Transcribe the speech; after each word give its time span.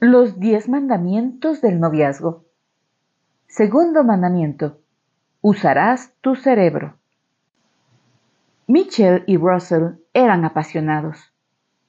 Los 0.00 0.38
diez 0.38 0.68
mandamientos 0.68 1.60
del 1.60 1.80
noviazgo. 1.80 2.44
Segundo 3.48 4.04
mandamiento. 4.04 4.78
Usarás 5.40 6.12
tu 6.20 6.36
cerebro. 6.36 6.94
Mitchell 8.68 9.24
y 9.26 9.36
Russell 9.36 9.96
eran 10.12 10.44
apasionados. 10.44 11.18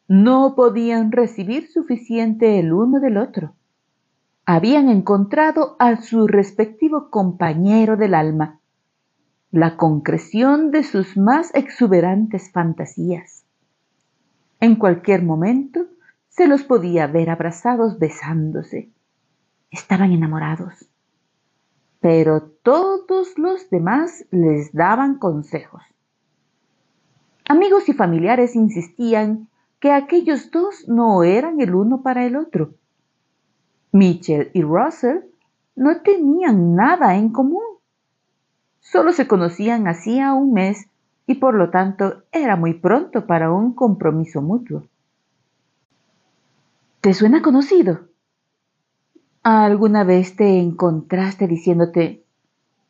No 0.08 0.56
podían 0.56 1.12
recibir 1.12 1.68
suficiente 1.68 2.58
el 2.58 2.74
uno 2.74 3.00
del 3.00 3.16
otro. 3.16 3.54
Habían 4.44 4.90
encontrado 4.90 5.76
a 5.78 5.98
su 5.98 6.26
respectivo 6.26 7.12
compañero 7.12 7.96
del 7.96 8.16
alma, 8.16 8.60
la 9.52 9.78
concreción 9.78 10.72
de 10.72 10.82
sus 10.82 11.16
más 11.16 11.54
exuberantes 11.54 12.52
fantasías. 12.52 13.46
En 14.60 14.78
cualquier 14.78 15.22
momento, 15.22 15.86
se 16.40 16.48
los 16.48 16.64
podía 16.64 17.06
ver 17.06 17.30
abrazados 17.30 18.00
besándose. 18.00 18.90
Estaban 19.72 20.14
enamorados. 20.14 20.90
Pero 22.00 22.44
todos 22.64 23.38
los 23.38 23.70
demás 23.70 24.26
les 24.32 24.72
daban 24.72 25.20
consejos. 25.20 25.82
Amigos 27.50 27.90
y 27.90 27.94
familiares 27.94 28.56
insistían 28.56 29.50
que 29.82 29.92
aquellos 29.92 30.50
dos 30.50 30.88
no 30.88 31.24
eran 31.24 31.60
el 31.60 31.76
uno 31.76 32.04
para 32.04 32.26
el 32.26 32.38
otro. 32.38 32.74
Mitchell 33.92 34.50
y 34.54 34.62
Russell 34.62 35.26
no 35.76 36.04
tenían 36.04 36.74
nada 36.74 37.18
en 37.18 37.34
común. 37.34 37.66
Solo 38.80 39.12
se 39.12 39.28
conocían 39.28 39.90
hacía 39.90 40.32
un 40.32 40.54
mes 40.54 40.88
y 41.28 41.36
por 41.36 41.54
lo 41.54 41.70
tanto 41.70 42.24
era 42.32 42.56
muy 42.56 42.76
pronto 42.76 43.28
para 43.28 43.52
un 43.52 43.74
compromiso 43.74 44.42
mutuo. 44.42 44.89
¿Te 47.02 47.14
suena 47.14 47.42
conocido? 47.42 48.10
¿Alguna 49.42 50.04
vez 50.04 50.36
te 50.36 50.60
encontraste 50.60 51.48
diciéndote, 51.48 52.26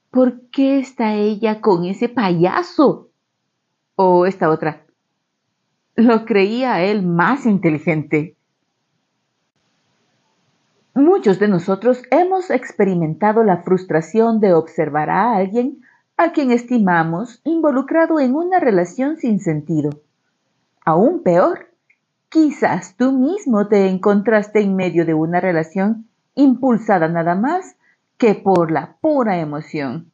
¿por 0.09 0.49
qué 0.49 0.79
está 0.79 1.13
ella 1.13 1.61
con 1.61 1.85
ese 1.85 2.09
payaso? 2.09 3.11
O 3.95 4.25
esta 4.25 4.49
otra, 4.49 4.87
lo 5.95 6.25
creía 6.25 6.81
él 6.81 7.05
más 7.05 7.45
inteligente. 7.45 8.35
Muchos 10.95 11.37
de 11.37 11.47
nosotros 11.47 12.01
hemos 12.09 12.49
experimentado 12.49 13.43
la 13.43 13.57
frustración 13.61 14.39
de 14.39 14.55
observar 14.55 15.11
a 15.11 15.35
alguien 15.35 15.83
a 16.17 16.31
quien 16.31 16.49
estimamos 16.49 17.41
involucrado 17.43 18.19
en 18.19 18.33
una 18.33 18.59
relación 18.59 19.17
sin 19.17 19.39
sentido. 19.39 20.01
Aún 20.83 21.21
peor, 21.21 21.68
Quizás 22.29 22.95
tú 22.95 23.11
mismo 23.11 23.67
te 23.67 23.87
encontraste 23.87 24.61
en 24.61 24.75
medio 24.75 25.03
de 25.03 25.15
una 25.15 25.39
relación 25.41 26.07
impulsada 26.35 27.07
nada 27.07 27.33
más 27.33 27.75
que 28.19 28.35
por 28.35 28.69
la 28.69 28.97
pura 29.01 29.39
emoción, 29.39 30.11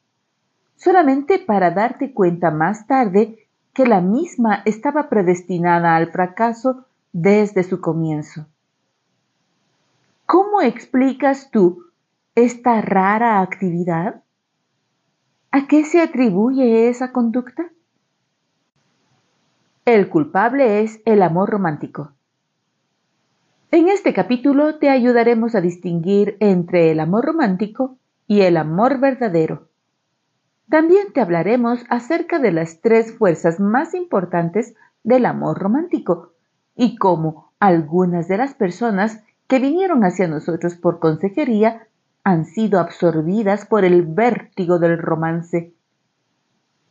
solamente 0.78 1.40
para 1.40 1.72
darte 1.72 2.14
cuenta 2.14 2.52
más 2.52 2.88
tarde 2.88 3.50
que 3.74 3.86
la 3.86 4.00
misma 4.00 4.62
estaba 4.64 5.10
predestinada 5.10 5.98
al 5.98 6.10
fracaso 6.12 6.86
desde 7.12 7.64
su 7.64 7.82
comienzo. 7.82 8.48
¿Cómo 10.26 10.62
explicas 10.62 11.52
tú 11.52 11.84
esta 12.34 12.82
rara 12.82 13.42
actividad? 13.42 14.24
¿A 15.52 15.68
qué 15.68 15.84
se 15.84 16.02
atribuye 16.02 16.88
esa 16.88 17.12
conducta? 17.12 17.70
El 19.86 20.10
culpable 20.10 20.82
es 20.82 21.00
el 21.06 21.22
amor 21.22 21.52
romántico. 21.52 22.14
En 23.70 23.88
este 23.88 24.16
capítulo 24.16 24.80
te 24.80 24.90
ayudaremos 24.90 25.54
a 25.54 25.62
distinguir 25.62 26.38
entre 26.40 26.90
el 26.90 27.00
amor 27.00 27.24
romántico 27.24 28.00
y 28.26 28.42
el 28.42 28.58
amor 28.58 29.00
verdadero. 29.00 29.70
También 30.72 31.14
te 31.14 31.22
hablaremos 31.22 31.84
acerca 31.88 32.40
de 32.40 32.52
las 32.52 32.82
tres 32.82 33.16
fuerzas 33.16 33.60
más 33.60 33.94
importantes 33.94 34.74
del 35.04 35.28
amor 35.28 35.60
romántico 35.60 36.34
y 36.76 36.96
cómo 36.96 37.54
algunas 37.60 38.28
de 38.28 38.38
las 38.38 38.56
personas 38.56 39.22
que 39.46 39.60
vinieron 39.60 40.04
hacia 40.04 40.28
nosotros 40.28 40.74
por 40.78 40.98
consejería 40.98 41.88
han 42.24 42.46
sido 42.46 42.80
absorbidas 42.80 43.68
por 43.68 43.86
el 43.86 44.02
vértigo 44.02 44.80
del 44.80 44.98
romance. 44.98 45.76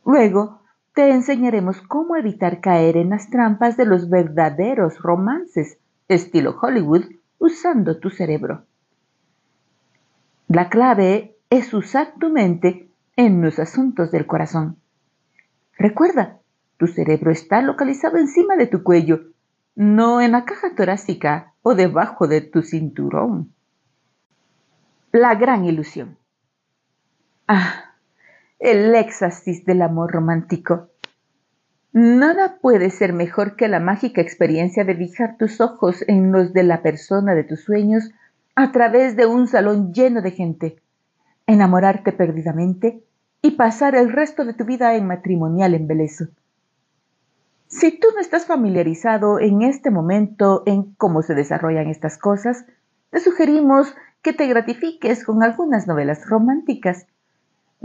Luego 0.05 0.61
te 0.95 1.11
enseñaremos 1.11 1.81
cómo 1.81 2.15
evitar 2.15 2.61
caer 2.61 2.95
en 2.95 3.09
las 3.09 3.29
trampas 3.29 3.75
de 3.75 3.85
los 3.85 4.09
verdaderos 4.09 4.97
romances, 4.99 5.77
estilo 6.07 6.57
Hollywood, 6.59 7.03
usando 7.37 7.99
tu 7.99 8.09
cerebro. 8.09 8.63
La 10.47 10.69
clave 10.69 11.35
es 11.49 11.73
usar 11.73 12.13
tu 12.17 12.29
mente 12.29 12.89
en 13.17 13.41
los 13.41 13.59
asuntos 13.59 14.09
del 14.09 14.25
corazón. 14.25 14.77
Recuerda, 15.77 16.39
tu 16.77 16.87
cerebro 16.87 17.29
está 17.29 17.61
localizado 17.61 18.17
encima 18.17 18.55
de 18.55 18.67
tu 18.67 18.81
cuello, 18.81 19.19
no 19.75 20.21
en 20.21 20.31
la 20.31 20.45
caja 20.45 20.75
torácica 20.75 21.53
o 21.61 21.75
debajo 21.75 22.27
de 22.27 22.39
tu 22.39 22.61
cinturón. 22.61 23.53
La 25.11 25.35
gran 25.35 25.65
ilusión. 25.65 26.17
Ah, 27.49 27.84
el 28.59 28.95
éxtasis 28.95 29.65
del 29.65 29.81
amor 29.81 30.11
romántico. 30.11 30.89
Nada 31.91 32.57
puede 32.61 32.89
ser 32.89 33.13
mejor 33.13 33.55
que 33.55 33.67
la 33.67 33.79
mágica 33.79 34.21
experiencia 34.21 34.83
de 34.83 34.95
fijar 34.95 35.37
tus 35.37 35.61
ojos 35.61 36.03
en 36.07 36.31
los 36.31 36.53
de 36.53 36.63
la 36.63 36.81
persona 36.81 37.35
de 37.35 37.43
tus 37.43 37.63
sueños 37.63 38.11
a 38.55 38.71
través 38.71 39.15
de 39.15 39.25
un 39.25 39.47
salón 39.47 39.93
lleno 39.93 40.21
de 40.21 40.31
gente, 40.31 40.81
enamorarte 41.47 42.11
perdidamente 42.11 43.03
y 43.41 43.51
pasar 43.51 43.95
el 43.95 44.11
resto 44.11 44.45
de 44.45 44.53
tu 44.53 44.65
vida 44.65 44.95
en 44.95 45.07
matrimonial 45.07 45.73
embeleso. 45.73 46.27
Si 47.67 47.91
tú 47.97 48.07
no 48.13 48.21
estás 48.21 48.45
familiarizado 48.45 49.39
en 49.39 49.61
este 49.61 49.91
momento 49.91 50.63
en 50.65 50.93
cómo 50.95 51.21
se 51.21 51.35
desarrollan 51.35 51.87
estas 51.87 52.17
cosas, 52.17 52.65
te 53.09 53.19
sugerimos 53.19 53.95
que 54.21 54.33
te 54.33 54.47
gratifiques 54.47 55.23
con 55.23 55.43
algunas 55.43 55.87
novelas 55.87 56.27
románticas 56.27 57.05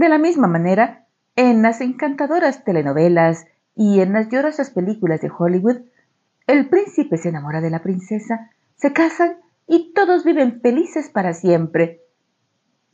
de 0.01 0.09
la 0.09 0.17
misma 0.17 0.47
manera, 0.47 1.05
en 1.37 1.61
las 1.61 1.83
encantadoras 1.83 2.65
telenovelas 2.65 3.45
y 3.77 4.01
en 4.01 4.15
las 4.15 4.31
llorosas 4.31 4.71
películas 4.71 5.21
de 5.21 5.31
Hollywood, 5.31 5.83
el 6.47 6.71
príncipe 6.71 7.19
se 7.19 7.29
enamora 7.29 7.61
de 7.61 7.69
la 7.69 7.83
princesa, 7.83 8.51
se 8.77 8.95
casan 8.95 9.37
y 9.67 9.93
todos 9.93 10.25
viven 10.25 10.63
felices 10.63 11.11
para 11.11 11.35
siempre. 11.35 12.01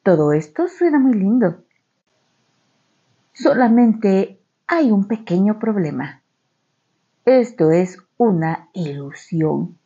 Todo 0.02 0.32
esto 0.32 0.66
suena 0.66 0.98
muy 0.98 1.14
lindo. 1.14 1.62
Solamente 3.34 4.40
hay 4.66 4.90
un 4.90 5.06
pequeño 5.06 5.60
problema. 5.60 6.22
Esto 7.24 7.70
es 7.70 8.02
una 8.16 8.68
ilusión. 8.72 9.78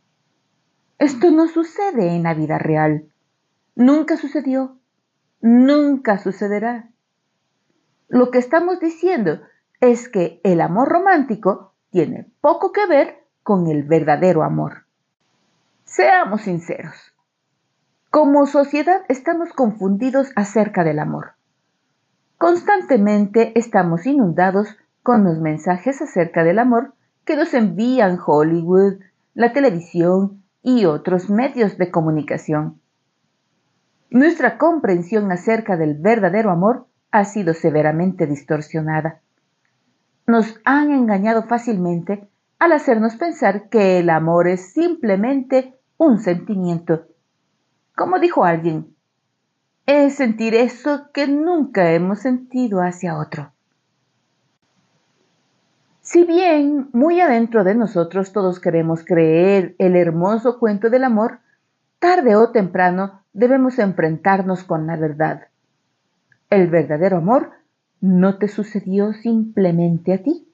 Esto 0.98 1.30
no 1.30 1.48
sucede 1.48 2.14
en 2.16 2.22
la 2.22 2.32
vida 2.32 2.56
real. 2.56 3.12
Nunca 3.74 4.16
sucedió. 4.16 4.78
Nunca 5.42 6.16
sucederá. 6.16 6.89
Lo 8.10 8.32
que 8.32 8.38
estamos 8.38 8.80
diciendo 8.80 9.40
es 9.80 10.08
que 10.08 10.40
el 10.42 10.60
amor 10.60 10.88
romántico 10.88 11.74
tiene 11.90 12.28
poco 12.40 12.72
que 12.72 12.84
ver 12.86 13.24
con 13.44 13.68
el 13.68 13.84
verdadero 13.84 14.42
amor. 14.42 14.84
Seamos 15.84 16.42
sinceros. 16.42 17.14
Como 18.10 18.46
sociedad 18.46 19.02
estamos 19.08 19.52
confundidos 19.52 20.32
acerca 20.34 20.82
del 20.82 20.98
amor. 20.98 21.34
Constantemente 22.36 23.56
estamos 23.56 24.04
inundados 24.06 24.76
con 25.04 25.22
los 25.22 25.38
mensajes 25.38 26.02
acerca 26.02 26.42
del 26.42 26.58
amor 26.58 26.94
que 27.24 27.36
nos 27.36 27.54
envían 27.54 28.18
Hollywood, 28.26 28.94
la 29.34 29.52
televisión 29.52 30.42
y 30.64 30.84
otros 30.84 31.30
medios 31.30 31.78
de 31.78 31.92
comunicación. 31.92 32.80
Nuestra 34.10 34.58
comprensión 34.58 35.30
acerca 35.30 35.76
del 35.76 35.94
verdadero 35.94 36.50
amor 36.50 36.88
ha 37.10 37.24
sido 37.24 37.54
severamente 37.54 38.26
distorsionada. 38.26 39.20
Nos 40.26 40.60
han 40.64 40.92
engañado 40.92 41.44
fácilmente 41.44 42.28
al 42.58 42.72
hacernos 42.72 43.16
pensar 43.16 43.68
que 43.68 43.98
el 43.98 44.10
amor 44.10 44.46
es 44.46 44.72
simplemente 44.72 45.74
un 45.96 46.18
sentimiento. 46.20 47.06
Como 47.96 48.18
dijo 48.18 48.44
alguien, 48.44 48.94
es 49.86 50.14
sentir 50.14 50.54
eso 50.54 51.10
que 51.12 51.26
nunca 51.26 51.90
hemos 51.92 52.20
sentido 52.20 52.80
hacia 52.80 53.18
otro. 53.18 53.52
Si 56.00 56.24
bien 56.24 56.88
muy 56.92 57.20
adentro 57.20 57.64
de 57.64 57.74
nosotros 57.74 58.32
todos 58.32 58.60
queremos 58.60 59.04
creer 59.04 59.74
el 59.78 59.96
hermoso 59.96 60.58
cuento 60.58 60.90
del 60.90 61.04
amor, 61.04 61.40
tarde 61.98 62.36
o 62.36 62.50
temprano 62.50 63.22
debemos 63.32 63.78
enfrentarnos 63.78 64.64
con 64.64 64.86
la 64.86 64.96
verdad. 64.96 65.49
El 66.50 66.68
verdadero 66.68 67.16
amor 67.16 67.52
no 68.00 68.38
te 68.38 68.48
sucedió 68.48 69.12
simplemente 69.12 70.12
a 70.12 70.22
ti. 70.22 70.46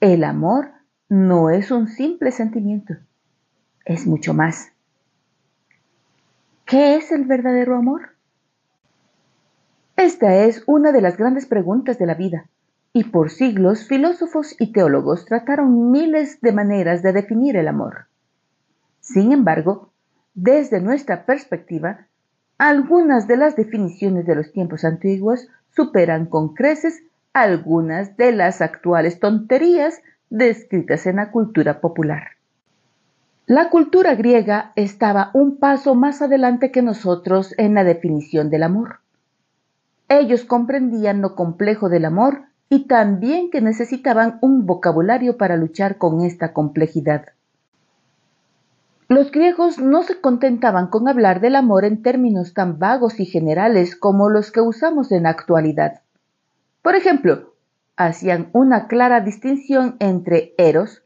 El 0.00 0.24
amor 0.24 0.72
no 1.08 1.50
es 1.50 1.70
un 1.70 1.88
simple 1.88 2.32
sentimiento, 2.32 2.94
es 3.84 4.06
mucho 4.06 4.34
más. 4.34 4.72
¿qué 6.70 6.94
es 6.94 7.10
el 7.10 7.24
verdadero 7.24 7.74
amor? 7.74 8.10
Esta 9.96 10.36
es 10.36 10.62
una 10.66 10.92
de 10.92 11.00
las 11.00 11.16
grandes 11.16 11.46
preguntas 11.46 11.98
de 11.98 12.06
la 12.06 12.14
vida, 12.14 12.48
y 12.92 13.04
por 13.04 13.30
siglos 13.30 13.88
filósofos 13.88 14.54
y 14.56 14.72
teólogos 14.72 15.24
trataron 15.24 15.90
miles 15.90 16.40
de 16.40 16.52
maneras 16.52 17.02
de 17.02 17.12
definir 17.12 17.56
el 17.56 17.66
amor. 17.66 18.06
Sin 19.00 19.32
embargo, 19.32 19.90
desde 20.34 20.80
nuestra 20.80 21.26
perspectiva, 21.26 22.06
algunas 22.60 23.26
de 23.26 23.38
las 23.38 23.56
definiciones 23.56 24.26
de 24.26 24.34
los 24.34 24.52
tiempos 24.52 24.84
antiguos 24.84 25.48
superan 25.74 26.26
con 26.26 26.52
creces 26.52 27.02
algunas 27.32 28.18
de 28.18 28.32
las 28.32 28.60
actuales 28.60 29.18
tonterías 29.18 30.02
descritas 30.28 31.06
en 31.06 31.16
la 31.16 31.30
cultura 31.30 31.80
popular. 31.80 32.32
La 33.46 33.70
cultura 33.70 34.14
griega 34.14 34.72
estaba 34.76 35.30
un 35.32 35.56
paso 35.56 35.94
más 35.94 36.20
adelante 36.20 36.70
que 36.70 36.82
nosotros 36.82 37.54
en 37.56 37.72
la 37.72 37.82
definición 37.82 38.50
del 38.50 38.64
amor. 38.64 38.96
Ellos 40.10 40.44
comprendían 40.44 41.22
lo 41.22 41.36
complejo 41.36 41.88
del 41.88 42.04
amor 42.04 42.42
y 42.68 42.86
también 42.88 43.50
que 43.50 43.62
necesitaban 43.62 44.38
un 44.42 44.66
vocabulario 44.66 45.38
para 45.38 45.56
luchar 45.56 45.96
con 45.96 46.20
esta 46.20 46.52
complejidad. 46.52 47.24
Los 49.10 49.32
griegos 49.32 49.80
no 49.80 50.04
se 50.04 50.20
contentaban 50.20 50.86
con 50.86 51.08
hablar 51.08 51.40
del 51.40 51.56
amor 51.56 51.84
en 51.84 52.00
términos 52.00 52.54
tan 52.54 52.78
vagos 52.78 53.18
y 53.18 53.26
generales 53.26 53.96
como 53.96 54.30
los 54.30 54.52
que 54.52 54.60
usamos 54.60 55.10
en 55.10 55.24
la 55.24 55.30
actualidad. 55.30 56.02
Por 56.80 56.94
ejemplo, 56.94 57.56
hacían 57.96 58.50
una 58.52 58.86
clara 58.86 59.20
distinción 59.20 59.96
entre 59.98 60.54
eros, 60.58 61.02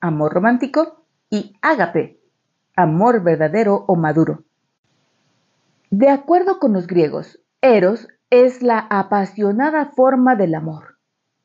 amor 0.00 0.32
romántico, 0.32 1.04
y 1.28 1.54
ágape, 1.60 2.18
amor 2.74 3.22
verdadero 3.22 3.84
o 3.88 3.94
maduro. 3.94 4.44
De 5.90 6.08
acuerdo 6.08 6.58
con 6.58 6.72
los 6.72 6.86
griegos, 6.86 7.40
eros 7.60 8.08
es 8.30 8.62
la 8.62 8.78
apasionada 8.78 9.92
forma 9.94 10.34
del 10.34 10.54
amor 10.54 10.94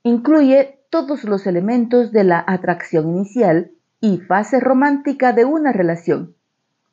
Incluye 0.04 0.80
todos 0.90 1.26
los 1.26 1.46
elementos 1.46 2.14
de 2.14 2.24
la 2.24 2.42
atracción 2.48 3.10
inicial 3.10 3.72
y 4.02 4.20
fase 4.20 4.60
romántica 4.60 5.34
de 5.34 5.46
una 5.46 5.72
relación. 5.72 6.36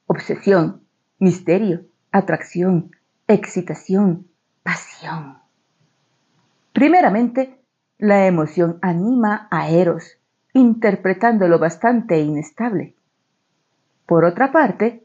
Obsesión, 0.06 0.82
misterio, 1.19 1.87
atracción, 2.12 2.91
excitación, 3.29 4.26
pasión. 4.62 5.38
Primeramente, 6.73 7.61
la 7.99 8.26
emoción 8.26 8.79
anima 8.82 9.49
a 9.50 9.70
Eros, 9.70 10.19
interpretándolo 10.53 11.58
bastante 11.58 12.20
inestable. 12.20 12.94
Por 14.06 14.25
otra 14.25 14.53
parte, 14.53 15.05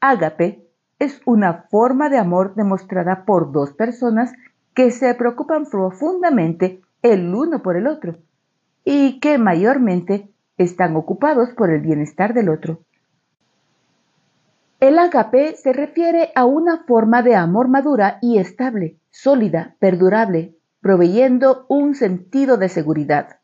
ágape 0.00 0.66
es 0.98 1.20
una 1.24 1.64
forma 1.70 2.08
de 2.08 2.18
amor 2.18 2.54
demostrada 2.54 3.24
por 3.24 3.52
dos 3.52 3.72
personas 3.72 4.32
que 4.74 4.90
se 4.90 5.14
preocupan 5.14 5.66
profundamente 5.66 6.80
el 7.02 7.34
uno 7.34 7.62
por 7.62 7.76
el 7.76 7.86
otro, 7.86 8.18
y 8.84 9.18
que 9.20 9.38
mayormente 9.38 10.30
están 10.62 10.96
ocupados 10.96 11.50
por 11.56 11.70
el 11.70 11.80
bienestar 11.80 12.34
del 12.34 12.48
otro. 12.48 12.80
El 14.80 14.98
agape 14.98 15.56
se 15.56 15.72
refiere 15.72 16.32
a 16.34 16.44
una 16.44 16.84
forma 16.84 17.22
de 17.22 17.34
amor 17.34 17.68
madura 17.68 18.18
y 18.22 18.38
estable, 18.38 18.96
sólida, 19.10 19.76
perdurable, 19.78 20.56
proveyendo 20.80 21.66
un 21.68 21.94
sentido 21.94 22.56
de 22.56 22.68
seguridad. 22.68 23.40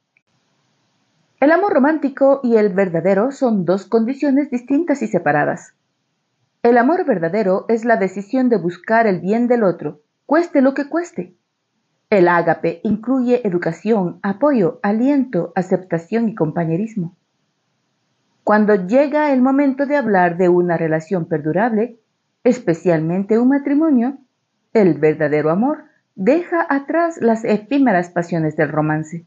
El 1.40 1.52
amor 1.52 1.74
romántico 1.74 2.40
y 2.42 2.56
el 2.56 2.70
verdadero 2.70 3.30
son 3.30 3.66
dos 3.66 3.84
condiciones 3.84 4.50
distintas 4.50 5.02
y 5.02 5.08
separadas. 5.08 5.74
El 6.62 6.78
amor 6.78 7.04
verdadero 7.04 7.66
es 7.68 7.84
la 7.84 7.96
decisión 7.96 8.48
de 8.48 8.56
buscar 8.56 9.06
el 9.06 9.20
bien 9.20 9.46
del 9.46 9.62
otro, 9.62 10.00
cueste 10.24 10.62
lo 10.62 10.74
que 10.74 10.88
cueste. 10.88 11.35
El 12.08 12.28
ágape 12.28 12.80
incluye 12.84 13.46
educación, 13.46 14.20
apoyo, 14.22 14.78
aliento, 14.82 15.52
aceptación 15.56 16.28
y 16.28 16.34
compañerismo. 16.36 17.16
Cuando 18.44 18.86
llega 18.86 19.32
el 19.32 19.42
momento 19.42 19.86
de 19.86 19.96
hablar 19.96 20.36
de 20.36 20.48
una 20.48 20.76
relación 20.76 21.24
perdurable, 21.24 21.98
especialmente 22.44 23.40
un 23.40 23.48
matrimonio, 23.48 24.18
el 24.72 24.94
verdadero 24.94 25.50
amor 25.50 25.84
deja 26.14 26.64
atrás 26.68 27.18
las 27.20 27.44
efímeras 27.44 28.10
pasiones 28.10 28.54
del 28.56 28.68
romance. 28.68 29.26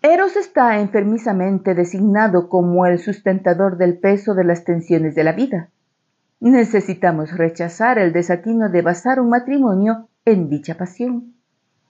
Eros 0.00 0.36
está 0.36 0.80
enfermizamente 0.80 1.74
designado 1.74 2.48
como 2.48 2.86
el 2.86 2.98
sustentador 2.98 3.76
del 3.76 3.98
peso 3.98 4.34
de 4.34 4.44
las 4.44 4.64
tensiones 4.64 5.14
de 5.14 5.24
la 5.24 5.32
vida. 5.32 5.68
Necesitamos 6.40 7.36
rechazar 7.36 7.98
el 7.98 8.14
desatino 8.14 8.70
de 8.70 8.80
basar 8.80 9.20
un 9.20 9.28
matrimonio 9.28 10.08
en 10.26 10.50
dicha 10.50 10.76
pasión, 10.76 11.34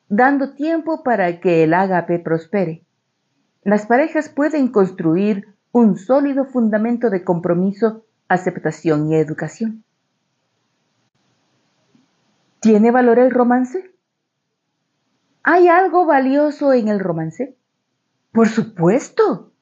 dando 0.08 0.52
tiempo 0.54 1.02
para 1.02 1.40
que 1.40 1.64
el 1.64 1.74
ágape 1.74 2.18
prospere. 2.18 2.84
Las 3.64 3.86
parejas 3.86 4.28
pueden 4.28 4.68
construir 4.68 5.48
un 5.72 5.96
sólido 5.96 6.44
fundamento 6.44 7.10
de 7.10 7.24
compromiso, 7.24 8.04
aceptación 8.28 9.10
y 9.10 9.16
educación. 9.16 9.82
¿Tiene 12.60 12.90
valor 12.90 13.18
el 13.18 13.30
romance? 13.30 13.90
¿Hay 15.42 15.68
algo 15.68 16.06
valioso 16.06 16.72
en 16.72 16.88
el 16.88 17.00
romance? 17.00 17.56
Por 18.32 18.48
supuesto. 18.48 19.52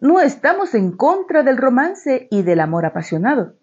No 0.00 0.20
estamos 0.20 0.74
en 0.74 0.92
contra 0.92 1.42
del 1.42 1.56
romance 1.56 2.28
y 2.30 2.42
del 2.42 2.60
amor 2.60 2.84
apasionado. 2.86 3.54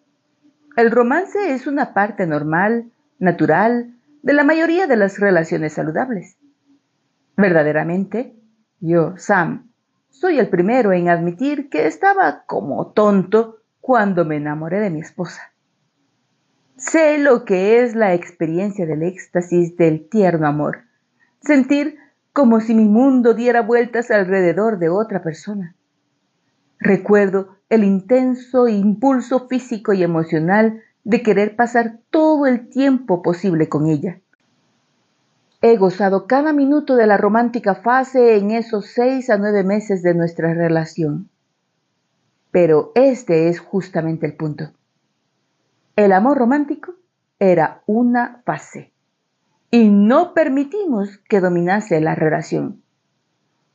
El 0.76 0.92
romance 0.92 1.54
es 1.54 1.68
una 1.68 1.94
parte 1.94 2.28
normal, 2.28 2.92
natural, 3.20 3.95
de 4.26 4.34
la 4.34 4.44
mayoría 4.44 4.88
de 4.88 4.96
las 4.96 5.20
relaciones 5.20 5.74
saludables. 5.74 6.36
Verdaderamente, 7.38 8.36
yo, 8.80 9.14
Sam, 9.18 9.70
soy 10.10 10.40
el 10.40 10.50
primero 10.50 10.94
en 10.94 11.10
admitir 11.10 11.70
que 11.70 11.86
estaba 11.86 12.44
como 12.48 12.88
tonto 12.88 13.60
cuando 13.80 14.26
me 14.26 14.38
enamoré 14.38 14.80
de 14.80 14.90
mi 14.90 15.00
esposa. 15.00 15.54
Sé 16.76 17.20
lo 17.20 17.46
que 17.46 17.84
es 17.84 17.94
la 17.94 18.16
experiencia 18.16 18.88
del 18.88 19.04
éxtasis 19.04 19.78
del 19.78 20.10
tierno 20.10 20.48
amor, 20.48 20.86
sentir 21.42 22.00
como 22.34 22.62
si 22.62 22.74
mi 22.74 22.86
mundo 22.90 23.36
diera 23.36 23.62
vueltas 23.62 24.10
alrededor 24.10 24.80
de 24.80 24.90
otra 24.90 25.22
persona. 25.22 25.76
Recuerdo 26.80 27.60
el 27.70 27.84
intenso 27.84 28.68
impulso 28.68 29.48
físico 29.48 29.94
y 29.94 30.02
emocional 30.02 30.82
de 31.06 31.22
querer 31.24 31.56
pasar 31.56 32.00
todo 32.10 32.48
el 32.48 32.68
tiempo 32.68 33.22
posible 33.22 33.70
con 33.70 33.86
ella. 33.86 34.20
He 35.62 35.78
gozado 35.78 36.28
cada 36.28 36.52
minuto 36.52 36.96
de 36.96 37.08
la 37.08 37.18
romántica 37.18 37.76
fase 37.76 38.36
en 38.36 38.52
esos 38.52 38.88
seis 38.88 39.30
a 39.30 39.38
nueve 39.38 39.64
meses 39.64 40.04
de 40.04 40.14
nuestra 40.14 40.54
relación. 40.54 41.30
Pero 42.52 42.92
este 42.96 43.50
es 43.50 43.60
justamente 43.60 44.26
el 44.26 44.36
punto. 44.36 44.72
El 45.96 46.12
amor 46.12 46.38
romántico 46.38 46.96
era 47.40 47.82
una 47.86 48.42
fase 48.44 48.92
y 49.72 49.90
no 49.90 50.34
permitimos 50.34 51.20
que 51.30 51.40
dominase 51.40 52.02
la 52.02 52.16
relación. 52.16 52.82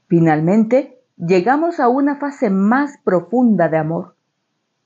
Finalmente, 0.09 1.01
llegamos 1.17 1.79
a 1.79 1.89
una 1.89 2.17
fase 2.17 2.51
más 2.51 2.99
profunda 3.05 3.69
de 3.69 3.79
amor, 3.79 4.17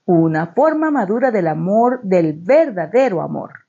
una 0.05 0.47
forma 0.47 0.91
madura 0.91 1.31
del 1.31 1.47
amor, 1.47 1.99
del 2.03 2.33
verdadero 2.33 3.21
amor. 3.21 3.65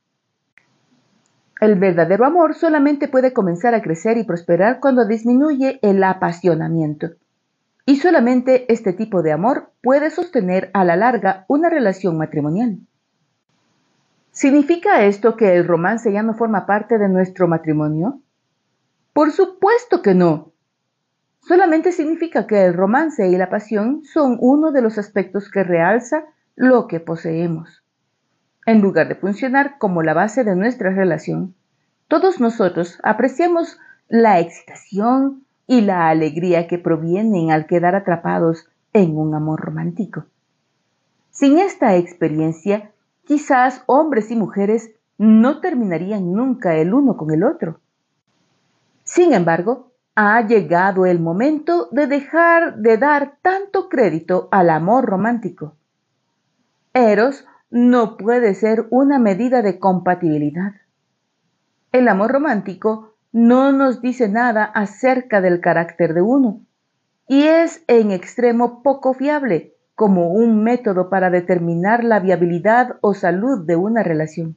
El 1.61 1.79
verdadero 1.79 2.27
amor 2.27 2.55
solamente 2.55 3.09
puede 3.09 3.33
comenzar 3.33 3.75
a 3.75 3.81
crecer 3.81 4.19
y 4.19 4.25
prosperar 4.25 4.79
cuando 4.79 5.07
disminuye 5.07 5.79
el 5.83 6.05
apasionamiento. 6.05 7.13
Y 7.87 7.97
solamente 7.97 8.71
este 8.71 8.93
tipo 8.93 9.23
de 9.23 9.33
amor 9.33 9.71
puede 9.83 10.11
sostener 10.11 10.71
a 10.75 10.85
la 10.85 10.97
larga 10.97 11.47
una 11.49 11.71
relación 11.71 12.19
matrimonial. 12.19 12.81
¿Significa 14.33 15.05
esto 15.05 15.35
que 15.35 15.57
el 15.57 15.67
romance 15.67 16.13
ya 16.13 16.23
no 16.23 16.35
forma 16.35 16.67
parte 16.67 16.99
de 16.99 17.09
nuestro 17.09 17.49
matrimonio? 17.49 18.21
Por 19.15 19.33
supuesto 19.33 20.03
que 20.03 20.15
no. 20.15 20.53
Solamente 21.47 21.93
significa 21.93 22.49
que 22.49 22.65
el 22.65 22.75
romance 22.75 23.29
y 23.29 23.37
la 23.37 23.49
pasión 23.49 24.03
son 24.03 24.37
uno 24.41 24.73
de 24.73 24.83
los 24.83 24.99
aspectos 24.99 25.49
que 25.49 25.63
realza 25.63 26.25
lo 26.57 26.89
que 26.89 26.99
poseemos. 26.99 27.85
En 28.67 28.81
lugar 28.81 29.07
de 29.07 29.15
funcionar 29.15 29.79
como 29.79 30.03
la 30.03 30.13
base 30.13 30.43
de 30.43 30.57
nuestra 30.57 30.91
relación, 30.91 31.55
todos 32.09 32.41
nosotros 32.41 32.99
apreciamos 33.05 33.79
la 34.09 34.41
excitación 34.41 35.45
y 35.69 35.83
la 35.83 36.09
alegría 36.09 36.67
que 36.67 36.79
provienen 36.79 37.53
al 37.53 37.67
quedar 37.67 37.95
atrapados 37.95 38.69
en 38.93 39.17
un 39.17 39.33
amor 39.33 39.61
romántico. 39.61 40.25
Sin 41.31 41.59
esta 41.59 41.95
experiencia, 41.95 42.91
quizás 43.25 43.85
hombres 43.87 44.33
y 44.33 44.37
mujeres 44.37 44.91
no 45.17 45.61
terminarían 45.61 46.33
nunca 46.33 46.75
el 46.75 46.93
uno 46.93 47.17
con 47.17 47.31
el 47.31 47.45
otro. 47.45 47.79
Sin 49.05 49.33
embargo, 49.33 49.93
ha 50.17 50.41
llegado 50.47 51.05
el 51.05 51.21
momento 51.21 51.89
de 51.93 52.07
dejar 52.07 52.79
de 52.79 52.97
dar 52.97 53.37
tanto 53.43 53.91
crédito 53.91 54.49
al 54.51 54.71
amor 54.71 55.05
romántico. 55.05 55.77
Eros 56.95 57.47
no 57.71 58.17
puede 58.17 58.55
ser 58.55 58.87
una 58.89 59.19
medida 59.19 59.61
de 59.61 59.79
compatibilidad. 59.79 60.73
El 61.93 62.09
amor 62.09 62.33
romántico 62.33 63.15
no 63.31 63.73
nos 63.73 64.01
dice 64.01 64.31
nada 64.31 64.65
acerca 64.65 65.43
del 65.43 65.61
carácter 65.61 66.15
de 66.15 66.23
uno 66.23 66.63
y 67.29 67.43
es 67.43 67.85
en 67.87 68.11
extremo 68.11 68.83
poco 68.83 69.13
fiable 69.13 69.75
como 69.95 70.31
un 70.33 70.63
método 70.63 71.11
para 71.11 71.29
determinar 71.29 72.05
la 72.05 72.21
viabilidad 72.21 72.97
o 73.03 73.13
salud 73.13 73.67
de 73.67 73.77
una 73.77 74.03
relación. 74.03 74.57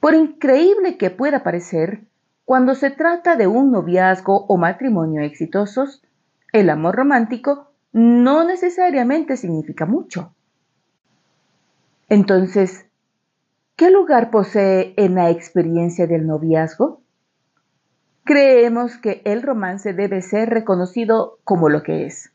Por 0.00 0.14
increíble 0.14 0.96
que 0.96 1.10
pueda 1.10 1.42
parecer, 1.42 2.07
cuando 2.48 2.74
se 2.74 2.88
trata 2.88 3.36
de 3.36 3.46
un 3.46 3.70
noviazgo 3.70 4.46
o 4.46 4.56
matrimonio 4.56 5.20
exitosos, 5.20 6.02
el 6.50 6.70
amor 6.70 6.96
romántico 6.96 7.72
no 7.92 8.42
necesariamente 8.42 9.36
significa 9.36 9.84
mucho. 9.84 10.32
Entonces, 12.08 12.86
¿qué 13.76 13.90
lugar 13.90 14.30
posee 14.30 14.94
en 14.96 15.16
la 15.16 15.28
experiencia 15.28 16.06
del 16.06 16.26
noviazgo? 16.26 17.02
Creemos 18.24 18.96
que 18.96 19.20
el 19.26 19.42
romance 19.42 19.92
debe 19.92 20.22
ser 20.22 20.48
reconocido 20.48 21.40
como 21.44 21.68
lo 21.68 21.82
que 21.82 22.06
es. 22.06 22.32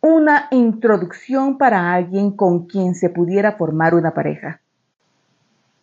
Una 0.00 0.48
introducción 0.50 1.56
para 1.56 1.94
alguien 1.94 2.32
con 2.32 2.66
quien 2.66 2.96
se 2.96 3.10
pudiera 3.10 3.52
formar 3.52 3.94
una 3.94 4.12
pareja. 4.12 4.60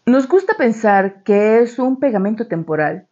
Nos 0.06 0.27
gusta 0.27 0.56
pensar 0.56 1.24
que 1.24 1.62
es 1.62 1.80
un 1.80 1.98
pegamento 2.01 2.48
temporal, 2.48 3.08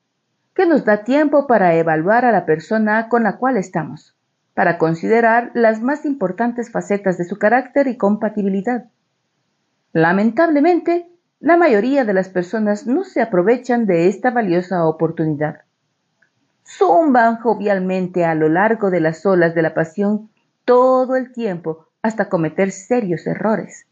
que 0.55 0.65
nos 0.65 0.85
da 0.85 1.03
tiempo 1.03 1.47
para 1.47 1.75
evaluar 1.75 2.23
a 2.25 2.31
la 2.31 2.45
persona 2.45 3.09
con 3.09 3.23
la 3.23 3.37
cual 3.37 3.57
estamos, 3.57 4.15
para 4.53 4.77
considerar 4.77 5.51
las 5.53 5.81
más 5.81 6.05
importantes 6.05 6.71
facetas 6.71 7.17
de 7.17 7.25
su 7.25 7.37
carácter 7.37 7.87
y 7.87 7.97
compatibilidad. 7.97 8.85
Lamentablemente, 9.91 11.09
la 11.41 11.57
mayoría 11.57 12.05
de 12.05 12.13
las 12.13 12.29
personas 12.29 12.87
no 12.87 13.03
se 13.03 13.21
aprovechan 13.21 13.85
de 13.85 14.07
esta 14.07 14.31
valiosa 14.31 14.85
oportunidad. 14.85 15.61
Zumban 16.65 17.37
jovialmente 17.37 18.23
a 18.25 18.33
lo 18.33 18.47
largo 18.47 18.89
de 18.89 19.01
las 19.01 19.25
olas 19.25 19.53
de 19.53 19.61
la 19.61 19.73
pasión 19.73 20.29
todo 20.63 21.17
el 21.17 21.33
tiempo 21.33 21.87
hasta 22.01 22.29
cometer 22.29 22.71
serios 22.71 23.27
errores. 23.27 23.87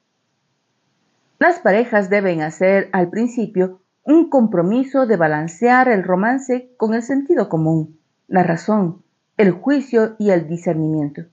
Las 1.39 1.59
parejas 1.59 2.09
deben 2.09 2.41
hacer 2.41 2.89
al 2.93 3.09
principio 3.09 3.81
un 4.03 4.29
compromiso 4.29 5.05
de 5.05 5.17
balancear 5.17 5.87
el 5.87 6.03
romance 6.03 6.69
con 6.77 6.93
el 6.93 7.03
sentido 7.03 7.47
común, 7.49 7.99
la 8.27 8.43
razón, 8.43 9.01
el 9.37 9.51
juicio 9.51 10.15
y 10.19 10.31
el 10.31 10.47
discernimiento. 10.47 11.23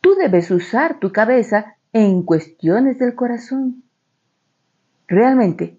Tú 0.00 0.14
debes 0.14 0.50
usar 0.50 0.98
tu 1.00 1.12
cabeza 1.12 1.76
en 1.92 2.22
cuestiones 2.22 2.98
del 2.98 3.14
corazón. 3.14 3.82
Realmente, 5.08 5.78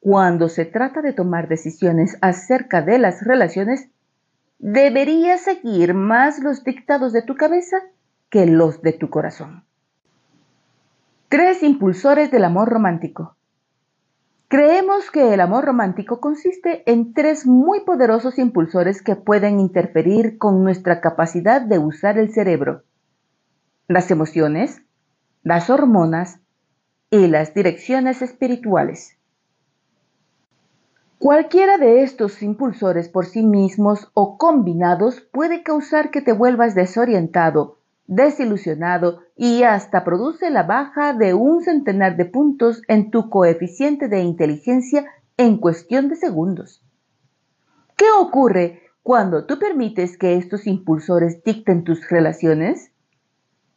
cuando 0.00 0.48
se 0.48 0.64
trata 0.64 1.02
de 1.02 1.12
tomar 1.12 1.48
decisiones 1.48 2.18
acerca 2.20 2.82
de 2.82 2.98
las 2.98 3.24
relaciones, 3.24 3.88
deberías 4.58 5.42
seguir 5.42 5.94
más 5.94 6.40
los 6.40 6.64
dictados 6.64 7.12
de 7.12 7.22
tu 7.22 7.36
cabeza 7.36 7.76
que 8.30 8.46
los 8.46 8.82
de 8.82 8.92
tu 8.92 9.10
corazón. 9.10 9.64
Tres 11.28 11.62
impulsores 11.62 12.30
del 12.30 12.44
amor 12.44 12.68
romántico. 12.68 13.36
Creemos 14.52 15.10
que 15.10 15.32
el 15.32 15.40
amor 15.40 15.64
romántico 15.64 16.20
consiste 16.20 16.82
en 16.84 17.14
tres 17.14 17.46
muy 17.46 17.86
poderosos 17.86 18.38
impulsores 18.38 19.00
que 19.00 19.16
pueden 19.16 19.58
interferir 19.58 20.36
con 20.36 20.62
nuestra 20.62 21.00
capacidad 21.00 21.62
de 21.62 21.78
usar 21.78 22.18
el 22.18 22.34
cerebro. 22.34 22.82
Las 23.88 24.10
emociones, 24.10 24.82
las 25.42 25.70
hormonas 25.70 26.40
y 27.08 27.28
las 27.28 27.54
direcciones 27.54 28.20
espirituales. 28.20 29.16
Cualquiera 31.18 31.78
de 31.78 32.02
estos 32.02 32.42
impulsores 32.42 33.08
por 33.08 33.24
sí 33.24 33.42
mismos 33.42 34.10
o 34.12 34.36
combinados 34.36 35.22
puede 35.32 35.62
causar 35.62 36.10
que 36.10 36.20
te 36.20 36.34
vuelvas 36.34 36.74
desorientado, 36.74 37.78
desilusionado 38.06 39.20
y 39.36 39.62
hasta 39.62 40.04
produce 40.04 40.50
la 40.50 40.64
baja 40.64 41.12
de 41.12 41.34
un 41.34 41.62
centenar 41.62 42.16
de 42.16 42.24
puntos 42.24 42.82
en 42.88 43.10
tu 43.10 43.30
coeficiente 43.30 44.08
de 44.08 44.20
inteligencia 44.20 45.06
en 45.36 45.58
cuestión 45.58 46.08
de 46.08 46.16
segundos. 46.16 46.84
¿Qué 47.96 48.06
ocurre 48.18 48.82
cuando 49.02 49.46
tú 49.46 49.58
permites 49.58 50.18
que 50.18 50.36
estos 50.36 50.66
impulsores 50.66 51.42
dicten 51.44 51.84
tus 51.84 52.08
relaciones? 52.08 52.92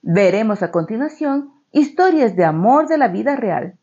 Veremos 0.02 0.64
a 0.64 0.72
continuación 0.72 1.52
historias 1.72 2.36
de 2.36 2.46
amor 2.46 2.88
de 2.88 2.98
la 2.98 3.08
vida 3.08 3.36
real 3.36 3.78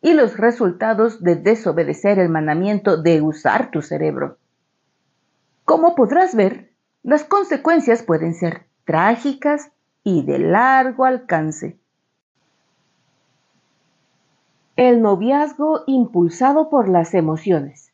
y 0.00 0.14
los 0.14 0.36
resultados 0.36 1.22
de 1.22 1.36
desobedecer 1.36 2.18
el 2.18 2.28
mandamiento 2.28 3.00
de 3.00 3.22
usar 3.22 3.70
tu 3.70 3.82
cerebro. 3.82 4.38
Como 5.64 5.94
podrás 5.94 6.34
ver, 6.34 6.72
las 7.02 7.24
consecuencias 7.24 8.02
pueden 8.02 8.34
ser 8.34 8.66
trágicas 8.84 9.70
y 10.04 10.22
de 10.22 10.38
largo 10.38 11.04
alcance. 11.04 11.78
El 14.76 15.02
noviazgo 15.02 15.82
impulsado 15.86 16.70
por 16.70 16.88
las 16.88 17.14
emociones. 17.14 17.92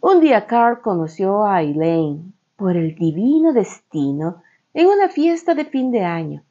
Un 0.00 0.20
día 0.20 0.46
Carl 0.46 0.80
conoció 0.82 1.46
a 1.46 1.62
Elaine 1.62 2.32
por 2.56 2.76
el 2.76 2.94
divino 2.94 3.52
destino 3.52 4.42
en 4.74 4.88
una 4.88 5.08
fiesta 5.08 5.54
de 5.54 5.64
fin 5.64 5.90
de 5.92 6.04
año. 6.04 6.42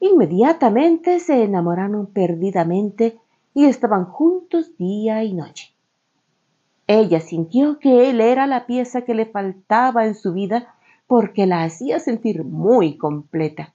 Inmediatamente 0.00 1.20
se 1.20 1.44
enamoraron 1.44 2.06
perdidamente 2.06 3.20
y 3.54 3.66
estaban 3.66 4.06
juntos 4.06 4.76
día 4.76 5.22
y 5.22 5.32
noche. 5.32 5.72
Ella 6.88 7.20
sintió 7.20 7.78
que 7.78 8.10
él 8.10 8.20
era 8.20 8.46
la 8.46 8.66
pieza 8.66 9.02
que 9.02 9.14
le 9.14 9.26
faltaba 9.26 10.06
en 10.06 10.14
su 10.14 10.32
vida 10.32 10.74
porque 11.12 11.46
la 11.46 11.62
hacía 11.64 11.98
sentir 11.98 12.42
muy 12.42 12.96
completa. 12.96 13.74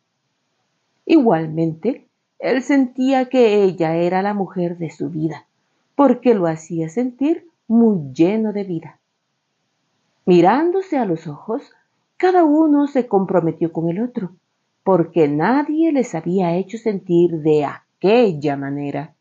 Igualmente, 1.06 2.08
él 2.40 2.64
sentía 2.64 3.30
que 3.30 3.62
ella 3.64 3.96
era 3.96 4.24
la 4.24 4.34
mujer 4.34 4.80
de 4.80 4.90
su 4.90 5.12
vida, 5.12 5.46
porque 5.94 6.34
lo 6.34 6.48
hacía 6.48 6.90
sentir 6.90 7.48
muy 7.68 8.12
lleno 8.12 8.54
de 8.54 8.64
vida. 8.64 9.00
Mirándose 10.26 10.98
a 10.98 11.06
los 11.06 11.28
ojos, 11.28 11.62
cada 12.18 12.44
uno 12.44 12.88
se 12.88 13.08
comprometió 13.08 13.72
con 13.72 13.88
el 13.88 14.02
otro, 14.02 14.32
porque 14.84 15.28
nadie 15.28 15.92
les 15.92 16.16
había 16.16 16.56
hecho 16.56 16.80
sentir 16.80 17.42
de 17.42 17.66
aquella 17.66 18.58
manera. 18.58 19.14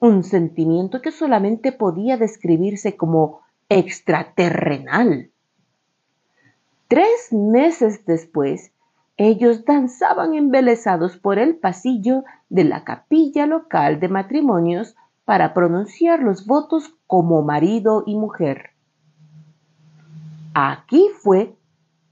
Un 0.00 0.24
sentimiento 0.24 1.00
que 1.00 1.12
solamente 1.12 1.70
podía 1.70 2.16
describirse 2.16 2.96
como 2.96 3.42
extraterrenal. 3.68 5.29
Tres 6.90 7.32
meses 7.32 8.04
después, 8.04 8.72
ellos 9.16 9.64
danzaban 9.64 10.34
embelesados 10.34 11.16
por 11.16 11.38
el 11.38 11.54
pasillo 11.54 12.24
de 12.48 12.64
la 12.64 12.82
capilla 12.82 13.46
local 13.46 14.00
de 14.00 14.08
matrimonios 14.08 14.96
para 15.24 15.54
pronunciar 15.54 16.20
los 16.20 16.46
votos 16.46 16.92
como 17.06 17.42
marido 17.42 18.02
y 18.06 18.16
mujer. 18.16 18.70
Aquí 20.52 21.06
fue 21.16 21.54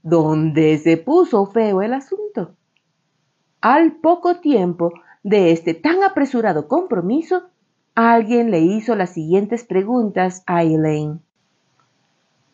donde 0.01 0.77
se 0.77 0.95
puso 0.95 1.45
feo 1.47 1.81
el 1.81 1.93
asunto. 1.93 2.55
Al 3.59 3.97
poco 3.97 4.37
tiempo 4.37 4.93
de 5.23 5.51
este 5.51 5.73
tan 5.73 6.03
apresurado 6.03 6.69
compromiso, 6.69 7.49
alguien 7.95 8.49
le 8.49 8.61
hizo 8.61 8.95
las 8.95 9.09
siguientes 9.09 9.65
preguntas 9.65 10.41
a 10.47 10.63
Elaine. 10.63 11.19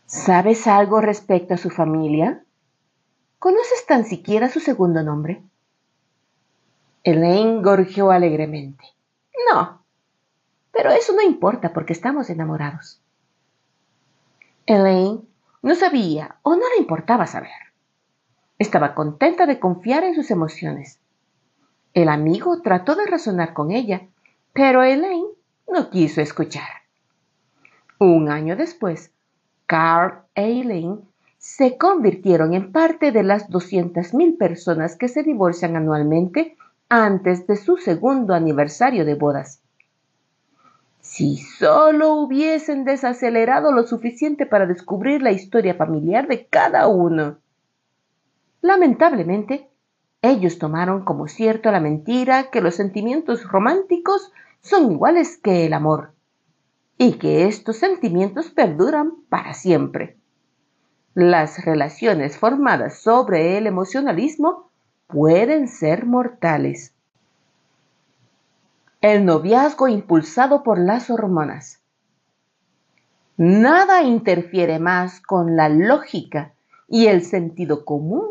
¿Sabes 0.08 0.68
algo 0.68 1.02
respecto 1.02 1.56
a 1.56 1.58
su 1.58 1.72
familia? 1.72 2.44
¿Conoces 3.40 3.88
tan 3.88 4.06
siquiera 4.06 4.50
su 4.50 4.60
segundo 4.60 5.02
nombre? 5.02 5.42
Elaine 7.04 7.64
gorjeó 7.64 8.12
alegremente. 8.12 8.86
No, 9.52 9.84
pero 10.72 10.92
eso 10.92 11.14
no 11.14 11.24
importa 11.24 11.74
porque 11.74 11.94
estamos 11.94 12.30
enamorados. 12.30 13.02
Elaine 14.68 15.22
no 15.64 15.74
sabía 15.74 16.36
o 16.44 16.56
no 16.56 16.70
le 16.70 16.82
importaba 16.82 17.26
saber. 17.26 17.52
Estaba 18.60 18.94
contenta 18.94 19.48
de 19.48 19.60
confiar 19.60 20.04
en 20.04 20.14
sus 20.14 20.30
emociones. 20.30 21.00
El 21.96 22.10
amigo 22.10 22.62
trató 22.62 22.96
de 22.96 23.08
razonar 23.08 23.54
con 23.54 23.72
ella, 23.72 24.08
pero 24.54 24.84
Elaine 24.84 25.30
no 25.68 25.90
quiso 25.90 26.22
escuchar. 26.22 26.70
Un 27.98 28.30
año 28.30 28.56
después, 28.56 29.12
Carl 29.68 30.24
e 30.36 30.62
Elaine 30.62 31.00
se 31.38 31.78
convirtieron 31.78 32.54
en 32.54 32.72
parte 32.72 33.12
de 33.12 33.24
las 33.24 33.50
200.000 33.50 34.38
personas 34.38 34.96
que 34.96 35.08
se 35.08 35.24
divorcian 35.24 35.76
anualmente 35.76 36.58
antes 36.90 37.46
de 37.48 37.56
su 37.56 37.78
segundo 37.78 38.34
aniversario 38.34 39.06
de 39.06 39.16
bodas. 39.16 39.62
Si 41.02 41.38
solo 41.38 42.14
hubiesen 42.14 42.84
desacelerado 42.84 43.72
lo 43.72 43.84
suficiente 43.84 44.48
para 44.48 44.66
descubrir 44.66 45.22
la 45.22 45.32
historia 45.32 45.76
familiar 45.76 46.28
de 46.28 46.48
cada 46.48 46.88
uno. 46.88 47.38
Lamentablemente, 48.62 49.70
Ellos 50.24 50.58
tomaron 50.58 51.06
como 51.06 51.28
cierto 51.28 51.72
la 51.72 51.80
mentira 51.80 52.50
que 52.50 52.60
los 52.60 52.74
sentimientos 52.74 53.44
románticos 53.44 54.32
son 54.62 54.92
iguales 54.92 55.38
que 55.38 55.68
el 55.68 55.74
amor 55.74 56.15
y 56.98 57.14
que 57.14 57.48
estos 57.48 57.78
sentimientos 57.78 58.50
perduran 58.50 59.14
para 59.30 59.54
siempre. 59.54 60.18
Las 61.14 61.64
relaciones 61.64 62.38
formadas 62.38 63.02
sobre 63.02 63.58
el 63.58 63.68
emocionalismo 63.68 64.70
pueden 65.08 65.68
ser 65.68 66.06
mortales. 66.06 66.94
El 69.02 69.26
noviazgo 69.26 69.88
impulsado 69.88 70.64
por 70.64 70.80
las 70.80 71.10
hormonas. 71.10 71.82
Nada 73.38 74.02
interfiere 74.04 74.80
más 74.80 75.20
con 75.20 75.56
la 75.56 75.70
lógica 75.70 76.54
y 76.88 77.08
el 77.08 77.24
sentido 77.24 77.84
común 77.86 78.24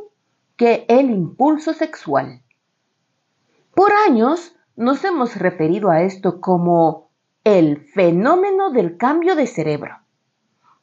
que 0.56 0.86
el 0.88 1.10
impulso 1.10 1.74
sexual. 1.74 2.42
Por 3.74 3.92
años 3.92 4.56
nos 4.76 5.04
hemos 5.04 5.36
referido 5.36 5.90
a 5.90 6.02
esto 6.02 6.40
como 6.40 7.03
el 7.44 7.86
fenómeno 7.88 8.70
del 8.70 8.96
cambio 8.96 9.36
de 9.36 9.46
cerebro. 9.46 9.98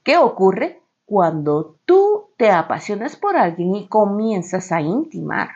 ¿Qué 0.04 0.18
ocurre 0.18 0.84
cuando 1.06 1.80
tú 1.86 2.30
te 2.38 2.52
apasionas 2.52 3.16
por 3.16 3.36
alguien 3.36 3.76
y 3.76 3.88
comienzas 3.88 4.72
a 4.72 4.80
intimar? 4.80 5.50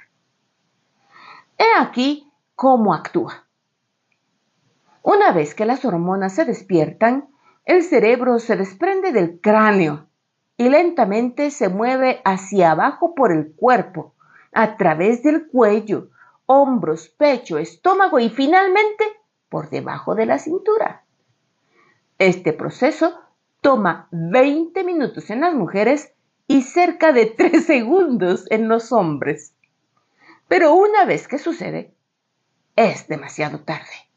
He 1.59 1.79
aquí 1.79 2.31
cómo 2.55 2.91
actúa. 2.91 3.45
Una 5.03 5.31
vez 5.31 5.53
que 5.53 5.65
las 5.65 5.85
hormonas 5.85 6.33
se 6.33 6.45
despiertan, 6.45 7.29
el 7.65 7.83
cerebro 7.83 8.39
se 8.39 8.55
desprende 8.55 9.12
del 9.12 9.39
cráneo 9.39 10.07
y 10.57 10.69
lentamente 10.69 11.51
se 11.51 11.69
mueve 11.69 12.21
hacia 12.25 12.71
abajo 12.71 13.13
por 13.13 13.31
el 13.31 13.53
cuerpo, 13.55 14.15
a 14.51 14.75
través 14.77 15.21
del 15.21 15.47
cuello, 15.47 16.09
hombros, 16.47 17.09
pecho, 17.09 17.59
estómago 17.59 18.17
y 18.17 18.29
finalmente 18.29 19.05
por 19.49 19.69
debajo 19.69 20.15
de 20.15 20.25
la 20.25 20.39
cintura. 20.39 21.03
Este 22.17 22.53
proceso 22.53 23.19
toma 23.61 24.07
20 24.11 24.83
minutos 24.83 25.29
en 25.29 25.41
las 25.41 25.53
mujeres 25.53 26.13
y 26.47 26.61
cerca 26.61 27.11
de 27.11 27.25
3 27.37 27.65
segundos 27.65 28.45
en 28.49 28.67
los 28.67 28.91
hombres. 28.91 29.53
Pero 30.47 30.75
una 30.75 31.05
vez 31.05 31.27
que 31.27 31.39
sucede, 31.39 31.93
es 32.75 33.07
demasiado 33.07 33.59
tarde. 33.61 34.09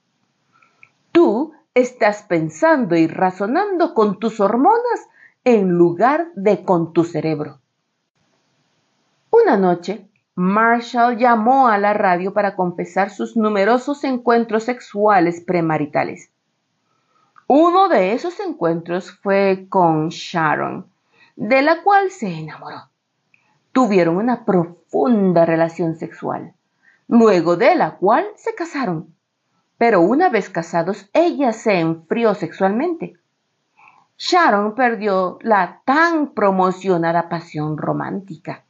Tú 1.12 1.54
estás 1.75 2.23
pensando 2.23 2.97
y 2.97 3.06
razonando 3.06 3.94
con 3.94 4.18
tus 4.18 4.40
hormonas 4.40 5.08
en 5.44 5.70
lugar 5.70 6.28
de 6.35 6.64
con 6.64 6.92
tu 6.92 7.04
cerebro. 7.04 7.61
Una 9.30 9.56
noche, 9.56 10.08
Marshall 10.38 11.18
llamó 11.18 11.68
a 11.68 11.78
la 11.78 11.92
radio 11.92 12.33
para 12.33 12.57
confesar 12.57 13.11
sus 13.11 13.37
numerosos 13.37 14.04
encuentros 14.04 14.64
sexuales 14.64 15.42
premaritales. 15.45 16.30
Uno 17.47 17.88
de 17.88 18.12
esos 18.12 18.38
encuentros 18.40 19.11
fue 19.11 19.66
con 19.68 20.09
Sharon, 20.09 20.87
de 21.37 21.62
la 21.62 21.83
cual 21.83 22.11
se 22.11 22.28
enamoró. 22.28 22.88
Tuvieron 23.73 24.16
una 24.16 24.45
profunda 24.45 25.45
relación 25.45 25.97
sexual, 25.97 26.54
luego 27.09 27.57
de 27.57 27.75
la 27.75 27.97
cual 27.97 28.26
se 28.37 28.54
casaron 28.54 29.14
pero 29.78 30.00
una 30.00 30.28
vez 30.28 30.50
casados 30.50 31.09
ella 31.12 31.52
se 31.52 31.78
enfrió 31.78 32.35
sexualmente. 32.35 33.14
Sharon 34.18 34.75
perdió 34.75 35.38
la 35.40 35.80
tan 35.85 36.35
promocionada 36.35 37.28
pasión 37.28 37.78
romántica. 37.78 38.64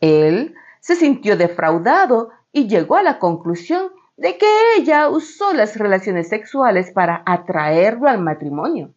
Él 0.00 0.54
se 0.84 0.96
sintió 0.96 1.38
defraudado 1.38 2.28
y 2.52 2.68
llegó 2.68 2.96
a 2.96 3.02
la 3.02 3.18
conclusión 3.18 3.88
de 4.18 4.36
que 4.36 4.46
ella 4.76 5.08
usó 5.08 5.54
las 5.54 5.78
relaciones 5.78 6.28
sexuales 6.28 6.92
para 6.92 7.22
atraerlo 7.24 8.06
al 8.06 8.20
matrimonio. 8.20 8.92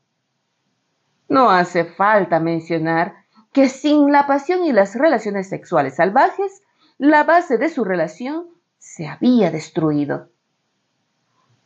No 1.29 1.49
hace 1.49 1.85
falta 1.85 2.41
mencionar 2.41 3.13
que 3.53 3.69
sin 3.69 4.11
la 4.11 4.27
pasión 4.27 4.65
y 4.65 4.73
las 4.73 4.95
relaciones 4.95 5.47
sexuales 5.47 5.95
salvajes, 5.95 6.61
la 6.97 7.23
base 7.23 7.57
de 7.57 7.69
su 7.69 7.85
relación 7.85 8.47
se 8.79 9.07
había 9.07 9.49
destruido. 9.49 10.27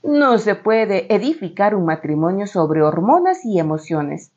No 0.03 0.37
se 0.37 0.53
puede 0.53 1.11
edificar 1.11 1.73
un 1.73 1.85
matrimonio 1.85 2.45
sobre 2.45 2.83
hormonas 2.83 3.43
y 3.43 3.57
emociones. 3.57 4.31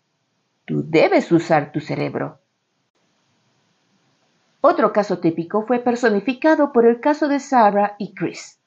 Tú 0.64 0.82
debes 0.82 1.30
usar 1.30 1.72
tu 1.72 1.80
cerebro. 1.80 2.38
Otro 4.66 4.94
caso 4.94 5.18
típico 5.18 5.66
fue 5.66 5.78
personificado 5.80 6.72
por 6.72 6.86
el 6.86 6.98
caso 6.98 7.28
de 7.28 7.38
Sarah 7.38 7.96
y 7.98 8.14
Chris. 8.14 8.58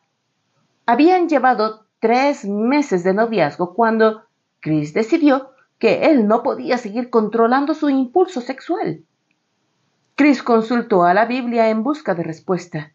Habían 0.86 1.28
llevado 1.28 1.88
tres 2.00 2.46
meses 2.46 3.04
de 3.04 3.16
noviazgo 3.16 3.74
cuando 3.74 4.22
Chris 4.60 4.94
decidió 4.94 5.50
que 5.80 6.06
él 6.12 6.28
no 6.28 6.44
podía 6.44 6.78
seguir 6.78 7.10
controlando 7.10 7.74
su 7.74 7.90
impulso 7.90 8.42
sexual. 8.42 9.06
Chris 10.14 10.44
consultó 10.44 11.04
a 11.04 11.16
la 11.16 11.26
Biblia 11.26 11.68
en 11.72 11.82
busca 11.82 12.14
de 12.14 12.22
respuesta 12.22 12.94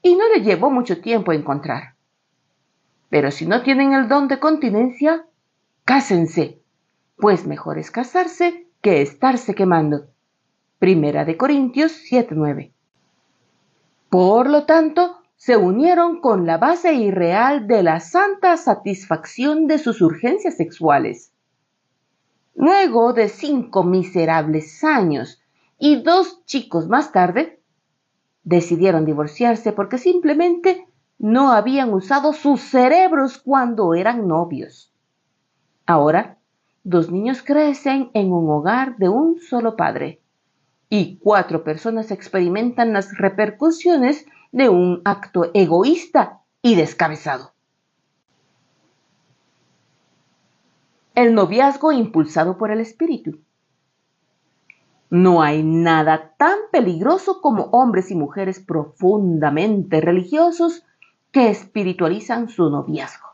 y 0.00 0.16
no 0.16 0.26
le 0.34 0.40
llevó 0.40 0.70
mucho 0.70 1.02
tiempo 1.02 1.34
encontrar. 1.34 1.92
Pero 3.10 3.32
si 3.32 3.44
no 3.44 3.62
tienen 3.62 3.92
el 3.92 4.08
don 4.08 4.28
de 4.28 4.38
continencia, 4.40 5.26
cásense, 5.84 6.58
pues 7.18 7.46
mejor 7.46 7.78
es 7.78 7.90
casarse 7.90 8.66
que 8.80 9.02
estarse 9.02 9.54
quemando. 9.54 10.13
Primera 10.84 11.24
de 11.24 11.38
Corintios 11.38 11.92
7:9. 11.92 12.70
Por 14.10 14.50
lo 14.50 14.66
tanto, 14.66 15.16
se 15.34 15.56
unieron 15.56 16.20
con 16.20 16.44
la 16.44 16.58
base 16.58 16.92
irreal 16.92 17.66
de 17.66 17.82
la 17.82 18.00
santa 18.00 18.58
satisfacción 18.58 19.66
de 19.66 19.78
sus 19.78 20.02
urgencias 20.02 20.58
sexuales. 20.58 21.32
Luego 22.54 23.14
de 23.14 23.30
cinco 23.30 23.82
miserables 23.82 24.84
años 24.84 25.42
y 25.78 26.02
dos 26.02 26.44
chicos 26.44 26.86
más 26.86 27.12
tarde, 27.12 27.62
decidieron 28.42 29.06
divorciarse 29.06 29.72
porque 29.72 29.96
simplemente 29.96 30.86
no 31.18 31.52
habían 31.52 31.94
usado 31.94 32.34
sus 32.34 32.60
cerebros 32.60 33.38
cuando 33.38 33.94
eran 33.94 34.28
novios. 34.28 34.92
Ahora, 35.86 36.36
dos 36.82 37.10
niños 37.10 37.42
crecen 37.42 38.10
en 38.12 38.30
un 38.30 38.50
hogar 38.50 38.98
de 38.98 39.08
un 39.08 39.40
solo 39.40 39.76
padre 39.76 40.20
y 40.96 41.18
cuatro 41.18 41.64
personas 41.64 42.12
experimentan 42.12 42.92
las 42.92 43.18
repercusiones 43.18 44.26
de 44.52 44.68
un 44.68 45.02
acto 45.04 45.50
egoísta 45.52 46.42
y 46.62 46.76
descabezado. 46.76 47.50
El 51.16 51.34
noviazgo 51.34 51.90
impulsado 51.90 52.56
por 52.58 52.70
el 52.70 52.78
espíritu. 52.78 53.40
No 55.10 55.42
hay 55.42 55.64
nada 55.64 56.36
tan 56.38 56.58
peligroso 56.70 57.40
como 57.40 57.64
hombres 57.72 58.12
y 58.12 58.14
mujeres 58.14 58.60
profundamente 58.60 60.00
religiosos 60.00 60.84
que 61.32 61.48
espiritualizan 61.48 62.48
su 62.48 62.70
noviazgo. 62.70 63.30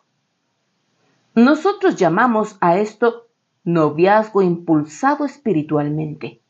Nosotros 1.35 1.97
llamamos 1.97 2.57
a 2.63 2.79
esto 2.79 3.27
noviazgo 3.65 4.41
impulsado 4.41 5.27
espiritualmente. 5.27 6.41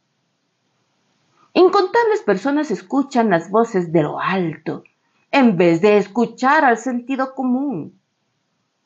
Incontables 1.53 2.23
personas 2.25 2.71
escuchan 2.71 3.31
las 3.31 3.51
voces 3.51 3.93
de 3.93 4.03
lo 4.03 4.21
alto 4.21 4.85
en 5.33 5.57
vez 5.57 5.81
de 5.81 5.97
escuchar 5.97 6.65
al 6.65 6.77
sentido 6.77 7.35
común. 7.35 8.01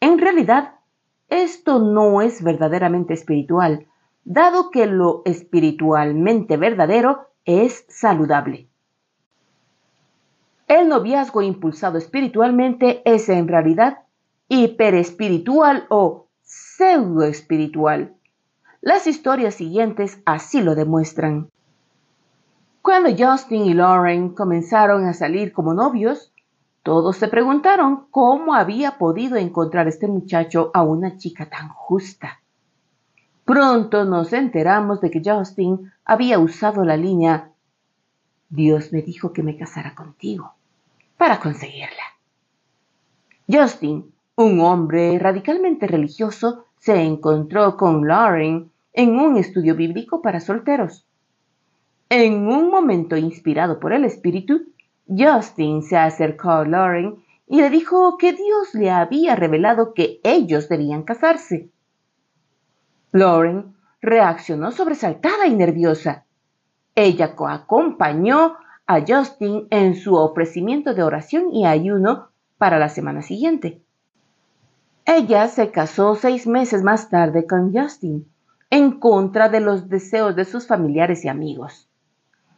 En 0.00 0.18
realidad, 0.18 0.74
esto 1.28 1.78
no 1.78 2.20
es 2.20 2.42
verdaderamente 2.42 3.14
espiritual, 3.14 3.86
dado 4.24 4.70
que 4.70 4.86
lo 4.86 5.22
espiritualmente 5.24 6.56
verdadero 6.56 7.28
es 7.44 7.84
saludable. 7.88 8.68
El 10.66 10.88
noviazgo 10.88 11.42
impulsado 11.42 11.98
espiritualmente 11.98 13.02
es 13.04 13.28
en 13.28 13.48
realidad 13.48 13.98
hiperespiritual 14.48 15.86
o 15.88 16.28
pseudoespiritual. 16.42 18.14
Las 18.80 19.06
historias 19.06 19.54
siguientes 19.54 20.20
así 20.24 20.62
lo 20.62 20.74
demuestran. 20.74 21.50
Cuando 22.84 23.08
Justin 23.16 23.64
y 23.64 23.72
Lauren 23.72 24.34
comenzaron 24.34 25.06
a 25.06 25.14
salir 25.14 25.54
como 25.54 25.72
novios, 25.72 26.34
todos 26.82 27.16
se 27.16 27.28
preguntaron 27.28 28.08
cómo 28.10 28.54
había 28.54 28.98
podido 28.98 29.38
encontrar 29.38 29.88
este 29.88 30.06
muchacho 30.06 30.70
a 30.74 30.82
una 30.82 31.16
chica 31.16 31.48
tan 31.48 31.70
justa. 31.70 32.42
Pronto 33.46 34.04
nos 34.04 34.34
enteramos 34.34 35.00
de 35.00 35.10
que 35.10 35.22
Justin 35.24 35.90
había 36.04 36.38
usado 36.38 36.84
la 36.84 36.98
línea 36.98 37.52
Dios 38.50 38.92
me 38.92 39.00
dijo 39.00 39.32
que 39.32 39.42
me 39.42 39.56
casara 39.56 39.94
contigo 39.94 40.52
para 41.16 41.40
conseguirla. 41.40 42.04
Justin, 43.50 44.12
un 44.36 44.60
hombre 44.60 45.18
radicalmente 45.18 45.86
religioso, 45.86 46.66
se 46.80 47.02
encontró 47.02 47.78
con 47.78 48.06
Lauren 48.06 48.70
en 48.92 49.18
un 49.18 49.38
estudio 49.38 49.74
bíblico 49.74 50.20
para 50.20 50.38
solteros. 50.38 51.06
En 52.16 52.46
un 52.46 52.70
momento 52.70 53.16
inspirado 53.16 53.80
por 53.80 53.92
el 53.92 54.04
Espíritu, 54.04 54.66
Justin 55.08 55.82
se 55.82 55.96
acercó 55.96 56.50
a 56.50 56.64
Lauren 56.64 57.16
y 57.48 57.60
le 57.60 57.70
dijo 57.70 58.18
que 58.18 58.32
Dios 58.32 58.72
le 58.72 58.92
había 58.92 59.34
revelado 59.34 59.94
que 59.94 60.20
ellos 60.22 60.68
debían 60.68 61.02
casarse. 61.02 61.70
Lauren 63.10 63.74
reaccionó 64.00 64.70
sobresaltada 64.70 65.48
y 65.48 65.56
nerviosa. 65.56 66.24
Ella 66.94 67.34
acompañó 67.48 68.58
a 68.86 69.00
Justin 69.00 69.66
en 69.70 69.96
su 69.96 70.14
ofrecimiento 70.14 70.94
de 70.94 71.02
oración 71.02 71.52
y 71.52 71.66
ayuno 71.66 72.28
para 72.58 72.78
la 72.78 72.90
semana 72.90 73.22
siguiente. 73.22 73.82
Ella 75.04 75.48
se 75.48 75.72
casó 75.72 76.14
seis 76.14 76.46
meses 76.46 76.84
más 76.84 77.10
tarde 77.10 77.44
con 77.48 77.74
Justin, 77.74 78.24
en 78.70 79.00
contra 79.00 79.48
de 79.48 79.58
los 79.58 79.88
deseos 79.88 80.36
de 80.36 80.44
sus 80.44 80.68
familiares 80.68 81.24
y 81.24 81.28
amigos. 81.28 81.88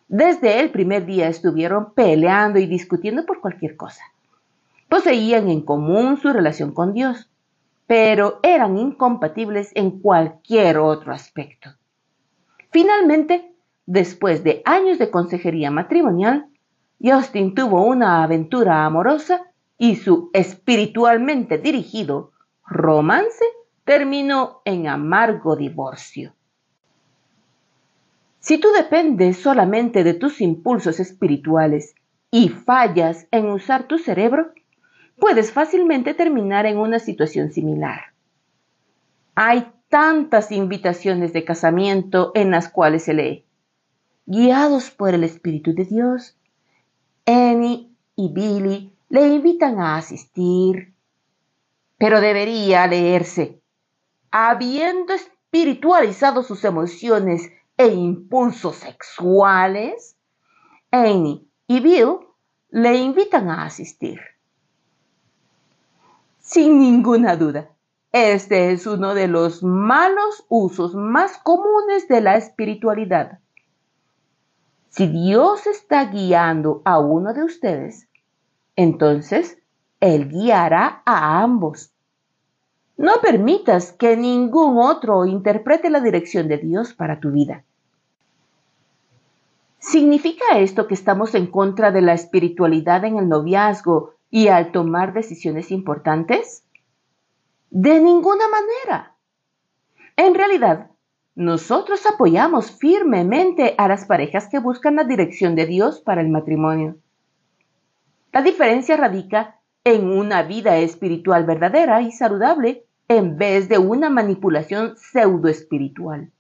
Desde 0.08 0.60
el 0.60 0.70
primer 0.70 1.04
día 1.04 1.26
estuvieron 1.28 1.92
peleando 1.92 2.60
y 2.60 2.66
discutiendo 2.66 3.26
por 3.26 3.40
cualquier 3.40 3.76
cosa. 3.76 4.04
Poseían 4.88 5.48
en 5.48 5.62
común 5.62 6.16
su 6.16 6.32
relación 6.32 6.72
con 6.72 6.92
Dios, 6.92 7.28
pero 7.88 8.38
eran 8.44 8.78
incompatibles 8.78 9.72
en 9.74 9.98
cualquier 10.00 10.78
otro 10.78 11.12
aspecto. 11.12 11.70
Finalmente, 12.70 13.52
después 13.84 14.44
de 14.44 14.62
años 14.64 14.98
de 14.98 15.10
consejería 15.10 15.72
matrimonial, 15.72 16.46
Justin 17.02 17.54
tuvo 17.54 17.84
una 17.84 18.22
aventura 18.22 18.84
amorosa 18.84 19.50
y 19.76 19.96
su 19.96 20.30
espiritualmente 20.32 21.58
dirigido 21.58 22.30
romance 22.64 23.44
terminó 23.84 24.62
en 24.64 24.86
amargo 24.86 25.56
divorcio. 25.56 26.35
Si 28.46 28.58
tú 28.58 28.68
dependes 28.70 29.38
solamente 29.38 30.04
de 30.04 30.14
tus 30.14 30.40
impulsos 30.40 31.00
espirituales 31.00 31.96
y 32.30 32.48
fallas 32.48 33.26
en 33.32 33.46
usar 33.46 33.88
tu 33.88 33.98
cerebro, 33.98 34.52
puedes 35.18 35.50
fácilmente 35.50 36.14
terminar 36.14 36.64
en 36.64 36.78
una 36.78 37.00
situación 37.00 37.50
similar. 37.50 38.12
Hay 39.34 39.72
tantas 39.88 40.52
invitaciones 40.52 41.32
de 41.32 41.44
casamiento 41.44 42.30
en 42.36 42.52
las 42.52 42.68
cuales 42.68 43.02
se 43.02 43.14
lee, 43.14 43.44
guiados 44.26 44.92
por 44.92 45.12
el 45.12 45.24
Espíritu 45.24 45.74
de 45.74 45.84
Dios, 45.84 46.36
Annie 47.26 47.90
y 48.14 48.32
Billy 48.32 48.92
le 49.08 49.26
invitan 49.26 49.80
a 49.80 49.96
asistir, 49.96 50.94
pero 51.98 52.20
debería 52.20 52.86
leerse, 52.86 53.60
habiendo 54.30 55.14
espiritualizado 55.14 56.44
sus 56.44 56.62
emociones 56.62 57.50
e 57.76 57.86
impulsos 57.86 58.76
sexuales, 58.76 60.16
Annie 60.90 61.46
y 61.66 61.80
Bill 61.80 62.18
le 62.70 62.96
invitan 62.96 63.48
a 63.48 63.64
asistir. 63.64 64.20
Sin 66.38 66.78
ninguna 66.78 67.36
duda, 67.36 67.70
este 68.12 68.72
es 68.72 68.86
uno 68.86 69.14
de 69.14 69.28
los 69.28 69.62
malos 69.62 70.46
usos 70.48 70.94
más 70.94 71.38
comunes 71.38 72.08
de 72.08 72.20
la 72.20 72.36
espiritualidad. 72.36 73.40
Si 74.88 75.06
Dios 75.08 75.66
está 75.66 76.06
guiando 76.06 76.80
a 76.84 76.98
uno 76.98 77.34
de 77.34 77.44
ustedes, 77.44 78.08
entonces 78.76 79.58
Él 80.00 80.28
guiará 80.30 81.02
a 81.04 81.42
ambos. 81.42 81.92
No 82.96 83.20
permitas 83.20 83.92
que 83.92 84.16
ningún 84.16 84.78
otro 84.78 85.26
interprete 85.26 85.90
la 85.90 86.00
dirección 86.00 86.48
de 86.48 86.58
Dios 86.58 86.94
para 86.94 87.20
tu 87.20 87.30
vida. 87.30 87.64
¿Significa 89.78 90.58
esto 90.58 90.86
que 90.86 90.94
estamos 90.94 91.34
en 91.34 91.46
contra 91.46 91.90
de 91.90 92.00
la 92.00 92.14
espiritualidad 92.14 93.04
en 93.04 93.18
el 93.18 93.28
noviazgo 93.28 94.14
y 94.30 94.48
al 94.48 94.72
tomar 94.72 95.12
decisiones 95.12 95.70
importantes? 95.70 96.64
De 97.70 98.00
ninguna 98.00 98.46
manera. 98.48 99.14
En 100.16 100.34
realidad, 100.34 100.90
nosotros 101.34 102.06
apoyamos 102.06 102.70
firmemente 102.70 103.74
a 103.76 103.88
las 103.88 104.06
parejas 104.06 104.48
que 104.48 104.58
buscan 104.58 104.96
la 104.96 105.04
dirección 105.04 105.54
de 105.54 105.66
Dios 105.66 106.00
para 106.00 106.22
el 106.22 106.30
matrimonio. 106.30 106.96
La 108.32 108.40
diferencia 108.40 108.96
radica 108.96 109.60
en 109.84 110.10
una 110.10 110.42
vida 110.42 110.78
espiritual 110.78 111.44
verdadera 111.44 112.00
y 112.00 112.10
saludable 112.10 112.85
en 113.08 113.36
vez 113.36 113.68
de 113.68 113.78
una 113.78 114.10
manipulación 114.10 114.96
pseudo-espiritual. 114.96 116.30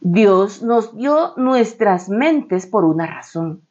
Dios 0.00 0.62
nos 0.62 0.96
dio 0.96 1.32
nuestras 1.36 2.08
mentes 2.08 2.66
por 2.66 2.84
una 2.84 3.06
razón 3.06 3.62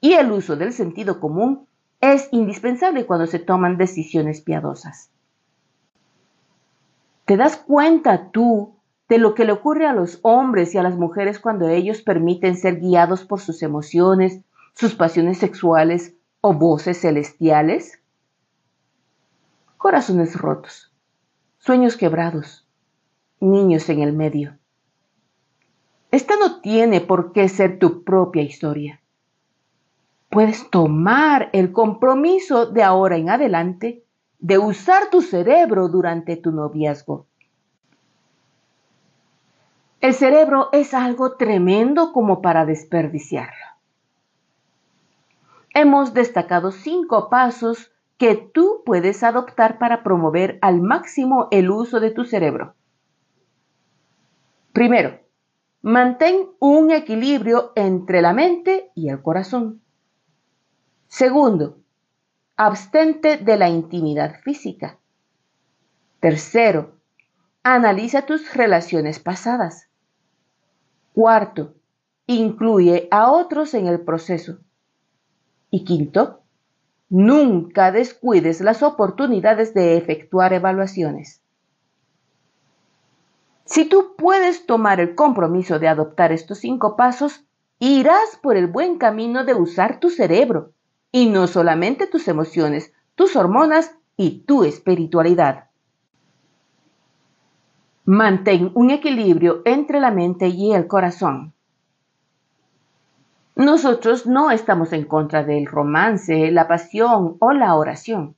y 0.00 0.12
el 0.12 0.30
uso 0.30 0.56
del 0.56 0.72
sentido 0.72 1.20
común 1.20 1.66
es 2.00 2.28
indispensable 2.30 3.06
cuando 3.06 3.26
se 3.26 3.38
toman 3.38 3.76
decisiones 3.76 4.40
piadosas. 4.40 5.10
¿Te 7.24 7.36
das 7.36 7.56
cuenta 7.56 8.30
tú 8.30 8.74
de 9.08 9.18
lo 9.18 9.34
que 9.34 9.44
le 9.44 9.52
ocurre 9.52 9.86
a 9.86 9.92
los 9.92 10.20
hombres 10.22 10.74
y 10.74 10.78
a 10.78 10.82
las 10.82 10.96
mujeres 10.96 11.38
cuando 11.38 11.68
ellos 11.68 12.02
permiten 12.02 12.56
ser 12.56 12.78
guiados 12.78 13.24
por 13.24 13.40
sus 13.40 13.62
emociones, 13.62 14.40
sus 14.74 14.94
pasiones 14.94 15.38
sexuales 15.38 16.14
o 16.40 16.54
voces 16.54 17.00
celestiales? 17.00 17.97
Corazones 19.78 20.36
rotos, 20.36 20.92
sueños 21.56 21.96
quebrados, 21.96 22.68
niños 23.40 23.88
en 23.88 24.00
el 24.00 24.12
medio. 24.12 24.58
Esta 26.10 26.36
no 26.36 26.60
tiene 26.60 27.00
por 27.00 27.32
qué 27.32 27.48
ser 27.48 27.78
tu 27.78 28.04
propia 28.04 28.42
historia 28.42 29.00
puedes 30.28 30.70
tomar 30.70 31.50
el 31.52 31.72
compromiso 31.72 32.66
de 32.66 32.82
ahora 32.82 33.16
en 33.16 33.30
adelante 33.30 34.04
de 34.38 34.58
usar 34.58 35.10
tu 35.10 35.22
cerebro 35.22 35.88
durante 35.88 36.36
tu 36.36 36.52
noviazgo. 36.52 37.26
El 40.00 40.14
cerebro 40.14 40.68
es 40.72 40.94
algo 40.94 41.36
tremendo 41.36 42.12
como 42.12 42.40
para 42.40 42.64
desperdiciarlo. 42.64 43.66
Hemos 45.74 46.14
destacado 46.14 46.70
cinco 46.70 47.28
pasos 47.28 47.90
que 48.18 48.34
tú 48.36 48.82
puedes 48.84 49.22
adoptar 49.22 49.78
para 49.78 50.02
promover 50.02 50.58
al 50.60 50.82
máximo 50.82 51.46
el 51.52 51.70
uso 51.70 52.00
de 52.00 52.10
tu 52.10 52.24
cerebro. 52.24 52.74
Primero, 54.72 55.20
mantén 55.82 56.50
un 56.58 56.90
equilibrio 56.90 57.72
entre 57.76 58.20
la 58.20 58.32
mente 58.32 58.90
y 58.94 59.08
el 59.08 59.22
corazón. 59.22 59.80
Segundo, 61.06 61.78
abstente 62.56 63.36
de 63.38 63.56
la 63.56 63.68
intimidad 63.68 64.40
física. 64.42 64.98
Tercero, 66.20 66.98
analiza 67.62 68.26
tus 68.26 68.52
relaciones 68.54 69.20
pasadas. 69.20 69.88
Cuarto, 71.14 71.74
incluye 72.26 73.06
a 73.12 73.30
otros 73.30 73.74
en 73.74 73.86
el 73.86 74.00
proceso. 74.00 74.58
Y 75.70 75.84
quinto, 75.84 76.37
nunca 77.08 77.90
descuides 77.92 78.60
las 78.60 78.82
oportunidades 78.82 79.74
de 79.74 79.96
efectuar 79.96 80.52
evaluaciones. 80.52 81.40
Si 83.64 83.84
tú 83.84 84.14
puedes 84.16 84.66
tomar 84.66 85.00
el 85.00 85.14
compromiso 85.14 85.78
de 85.78 85.88
adoptar 85.88 86.32
estos 86.32 86.58
cinco 86.58 86.96
pasos, 86.96 87.44
irás 87.78 88.36
por 88.42 88.56
el 88.56 88.66
buen 88.66 88.98
camino 88.98 89.44
de 89.44 89.54
usar 89.54 90.00
tu 90.00 90.10
cerebro 90.10 90.72
y 91.12 91.26
no 91.26 91.46
solamente 91.46 92.06
tus 92.06 92.28
emociones, 92.28 92.92
tus 93.14 93.36
hormonas 93.36 93.94
y 94.16 94.40
tu 94.40 94.64
espiritualidad. 94.64 95.68
Mantén 98.04 98.70
un 98.74 98.90
equilibrio 98.90 99.60
entre 99.66 100.00
la 100.00 100.10
mente 100.10 100.48
y 100.48 100.72
el 100.72 100.86
corazón. 100.86 101.52
Nosotros 103.58 104.24
no 104.24 104.52
estamos 104.52 104.92
en 104.92 105.04
contra 105.04 105.42
del 105.42 105.66
romance, 105.66 106.52
la 106.52 106.68
pasión 106.68 107.38
o 107.40 107.52
la 107.52 107.74
oración. 107.74 108.36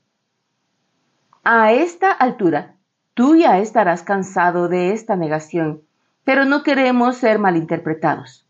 A 1.44 1.72
esta 1.72 2.11
altura, 2.11 2.76
tú 3.12 3.37
ya 3.37 3.59
estarás 3.59 4.02
cansado 4.02 4.68
de 4.68 4.94
esta 4.94 5.16
negación, 5.16 5.83
pero 6.24 6.46
no 6.46 6.62
queremos 6.62 7.18
ser 7.18 7.38
malinterpretados. 7.38 8.48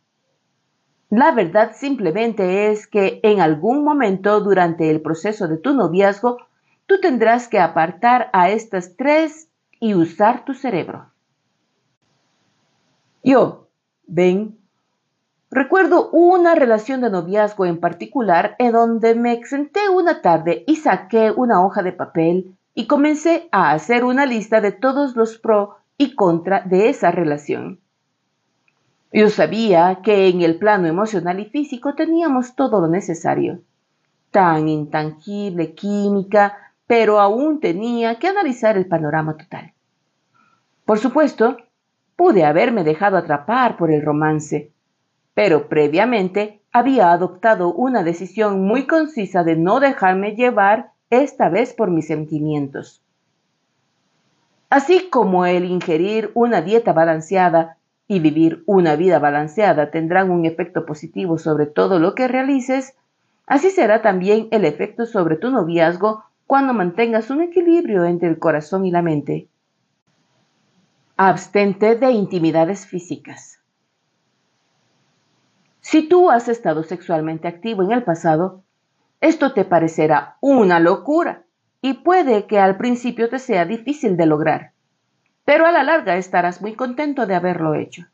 La 1.08 1.32
verdad 1.32 1.72
simplemente 1.74 2.70
es 2.70 2.86
que 2.86 3.18
en 3.24 3.40
algún 3.40 3.82
momento 3.82 4.40
durante 4.40 4.90
el 4.90 5.00
proceso 5.00 5.48
de 5.48 5.58
tu 5.58 5.74
noviazgo, 5.74 6.38
tú 6.86 7.00
tendrás 7.00 7.48
que 7.48 7.58
apartar 7.58 8.30
a 8.32 8.48
estas 8.50 8.96
tres 8.96 9.48
y 9.80 9.94
usar 9.94 10.44
tu 10.44 10.54
cerebro. 10.54 11.10
Yo, 13.24 13.66
ven, 14.06 14.59
recuerdo 15.50 16.10
una 16.10 16.54
relación 16.54 17.00
de 17.00 17.10
noviazgo 17.10 17.66
en 17.66 17.80
particular 17.80 18.54
en 18.58 18.72
donde 18.72 19.14
me 19.14 19.44
senté 19.44 19.88
una 19.88 20.22
tarde 20.22 20.64
y 20.66 20.76
saqué 20.76 21.30
una 21.30 21.64
hoja 21.64 21.82
de 21.82 21.92
papel 21.92 22.56
y 22.74 22.86
comencé 22.86 23.48
a 23.50 23.72
hacer 23.72 24.04
una 24.04 24.26
lista 24.26 24.60
de 24.60 24.72
todos 24.72 25.16
los 25.16 25.38
pro 25.38 25.76
y 25.98 26.14
contra 26.14 26.60
de 26.60 26.88
esa 26.88 27.10
relación. 27.10 27.80
Yo 29.12 29.28
sabía 29.28 30.00
que 30.04 30.28
en 30.28 30.40
el 30.42 30.56
plano 30.56 30.86
emocional 30.86 31.40
y 31.40 31.46
físico 31.46 31.94
teníamos 31.94 32.54
todo 32.54 32.80
lo 32.80 32.86
necesario. 32.86 33.60
Tan 34.30 34.68
intangible 34.68 35.74
química, 35.74 36.56
pero 36.86 37.18
aún 37.18 37.58
tenía 37.58 38.20
que 38.20 38.28
analizar 38.28 38.76
el 38.76 38.86
panorama 38.86 39.36
total. 39.36 39.72
Por 40.84 40.98
supuesto, 40.98 41.56
pude 42.14 42.44
haberme 42.44 42.84
dejado 42.84 43.16
atrapar 43.16 43.76
por 43.76 43.90
el 43.90 44.02
romance, 44.02 44.72
pero 45.34 45.68
previamente 45.68 46.60
había 46.72 47.12
adoptado 47.12 47.72
una 47.72 48.02
decisión 48.02 48.62
muy 48.62 48.86
concisa 48.86 49.44
de 49.44 49.56
no 49.56 49.80
dejarme 49.80 50.34
llevar 50.36 50.92
esta 51.10 51.48
vez 51.48 51.72
por 51.72 51.90
mis 51.90 52.06
sentimientos. 52.06 53.02
Así 54.68 55.08
como 55.10 55.46
el 55.46 55.64
ingerir 55.64 56.30
una 56.34 56.62
dieta 56.62 56.92
balanceada 56.92 57.76
y 58.06 58.20
vivir 58.20 58.62
una 58.66 58.96
vida 58.96 59.18
balanceada 59.18 59.90
tendrán 59.90 60.30
un 60.30 60.44
efecto 60.46 60.86
positivo 60.86 61.38
sobre 61.38 61.66
todo 61.66 61.98
lo 61.98 62.14
que 62.14 62.28
realices, 62.28 62.94
así 63.46 63.70
será 63.70 64.02
también 64.02 64.48
el 64.52 64.64
efecto 64.64 65.06
sobre 65.06 65.36
tu 65.36 65.50
noviazgo 65.50 66.24
cuando 66.46 66.72
mantengas 66.72 67.30
un 67.30 67.42
equilibrio 67.42 68.04
entre 68.04 68.28
el 68.28 68.38
corazón 68.38 68.84
y 68.84 68.90
la 68.90 69.02
mente. 69.02 69.48
Abstente 71.16 71.96
de 71.96 72.10
intimidades 72.12 72.86
físicas. 72.86 73.59
Si 75.80 76.08
tú 76.08 76.30
has 76.30 76.48
estado 76.48 76.82
sexualmente 76.82 77.48
activo 77.48 77.82
en 77.82 77.92
el 77.92 78.02
pasado, 78.02 78.62
esto 79.20 79.52
te 79.52 79.64
parecerá 79.64 80.36
una 80.40 80.80
locura 80.80 81.44
y 81.82 81.94
puede 81.94 82.46
que 82.46 82.58
al 82.58 82.76
principio 82.76 83.28
te 83.28 83.38
sea 83.38 83.64
difícil 83.64 84.16
de 84.16 84.26
lograr 84.26 84.72
pero 85.50 85.66
a 85.66 85.72
la 85.72 85.82
larga 85.82 86.16
estarás 86.16 86.62
muy 86.62 86.76
contento 86.76 87.26
de 87.26 87.34
haberlo 87.34 87.74
hecho. 87.74 88.06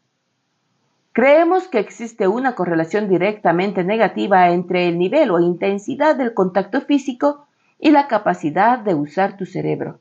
Creemos 1.12 1.68
que 1.68 1.78
existe 1.78 2.28
una 2.28 2.54
correlación 2.54 3.10
directamente 3.10 3.84
negativa 3.84 4.48
entre 4.48 4.88
el 4.88 4.96
nivel 4.96 5.30
o 5.30 5.38
intensidad 5.38 6.16
del 6.16 6.32
contacto 6.32 6.80
físico 6.80 7.46
y 7.78 7.90
la 7.90 8.08
capacidad 8.08 8.78
de 8.78 8.94
usar 8.94 9.36
tu 9.36 9.44
cerebro. 9.44 10.00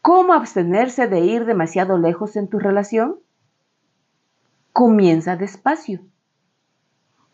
¿Cómo 0.00 0.32
abstenerse 0.32 1.06
de 1.06 1.20
ir 1.20 1.44
demasiado 1.44 1.96
lejos 1.96 2.34
en 2.34 2.48
tu 2.48 2.58
relación? 2.58 3.20
Comienza 4.72 5.36
despacio. 5.36 6.00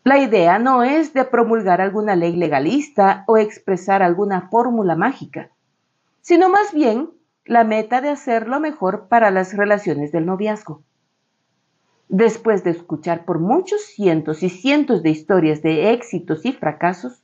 La 0.03 0.17
idea 0.17 0.59
no 0.59 0.83
es 0.83 1.13
de 1.13 1.23
promulgar 1.23 1.79
alguna 1.79 2.17
ley 2.17 2.35
legalista 2.35 3.23
o 3.27 3.37
expresar 3.37 4.03
alguna 4.03 4.49
fórmula 4.49 4.97
mágica, 4.97 5.49
sino 6.19 6.49
más 6.49 6.73
bien 6.73 7.11
la 7.45 7.63
meta 7.63 8.01
de 8.01 8.09
hacer 8.09 8.49
lo 8.49 8.59
mejor 8.59 9.07
para 9.07 9.31
las 9.31 9.55
relaciones 9.55 10.11
del 10.11 10.25
noviazgo. 10.25 10.83
Después 12.09 12.65
de 12.65 12.71
escuchar 12.71 13.23
por 13.23 13.39
muchos 13.39 13.83
cientos 13.85 14.43
y 14.43 14.49
cientos 14.49 15.01
de 15.01 15.11
historias 15.11 15.61
de 15.61 15.93
éxitos 15.93 16.45
y 16.45 16.51
fracasos, 16.51 17.23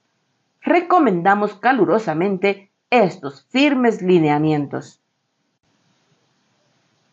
recomendamos 0.62 1.56
calurosamente 1.56 2.72
estos 2.90 3.46
firmes 3.50 4.02
lineamientos. 4.02 5.02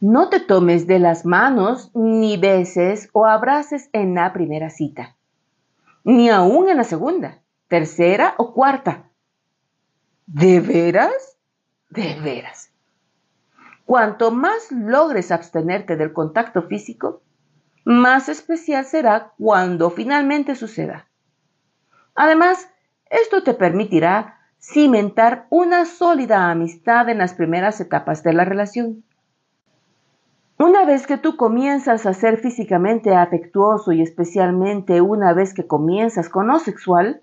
No 0.02 0.30
te 0.30 0.40
tomes 0.40 0.88
de 0.88 0.98
las 0.98 1.24
manos 1.24 1.92
ni 1.94 2.36
beses 2.36 3.08
o 3.12 3.24
abraces 3.24 3.88
en 3.92 4.16
la 4.16 4.32
primera 4.32 4.68
cita, 4.68 5.14
ni 6.02 6.28
aún 6.28 6.68
en 6.68 6.78
la 6.78 6.82
segunda, 6.82 7.38
tercera 7.68 8.34
o 8.36 8.52
cuarta. 8.52 9.04
¿De 10.26 10.58
veras? 10.58 11.38
De 11.88 12.18
veras. 12.20 12.72
Cuanto 13.86 14.32
más 14.32 14.72
logres 14.72 15.30
abstenerte 15.30 15.94
del 15.94 16.12
contacto 16.12 16.62
físico, 16.62 17.22
más 17.84 18.28
especial 18.28 18.84
será 18.84 19.34
cuando 19.38 19.88
finalmente 19.90 20.56
suceda. 20.56 21.06
Además, 22.16 22.68
esto 23.08 23.44
te 23.44 23.54
permitirá 23.54 24.40
cimentar 24.58 25.46
una 25.48 25.84
sólida 25.84 26.50
amistad 26.50 27.08
en 27.08 27.18
las 27.18 27.34
primeras 27.34 27.80
etapas 27.80 28.24
de 28.24 28.32
la 28.32 28.44
relación. 28.44 29.04
Una 30.64 30.84
vez 30.84 31.08
que 31.08 31.18
tú 31.18 31.36
comienzas 31.36 32.06
a 32.06 32.14
ser 32.14 32.38
físicamente 32.38 33.16
afectuoso 33.16 33.90
y 33.90 34.00
especialmente 34.00 35.00
una 35.00 35.32
vez 35.32 35.54
que 35.54 35.66
comienzas 35.66 36.28
con 36.28 36.46
lo 36.46 36.60
sexual, 36.60 37.20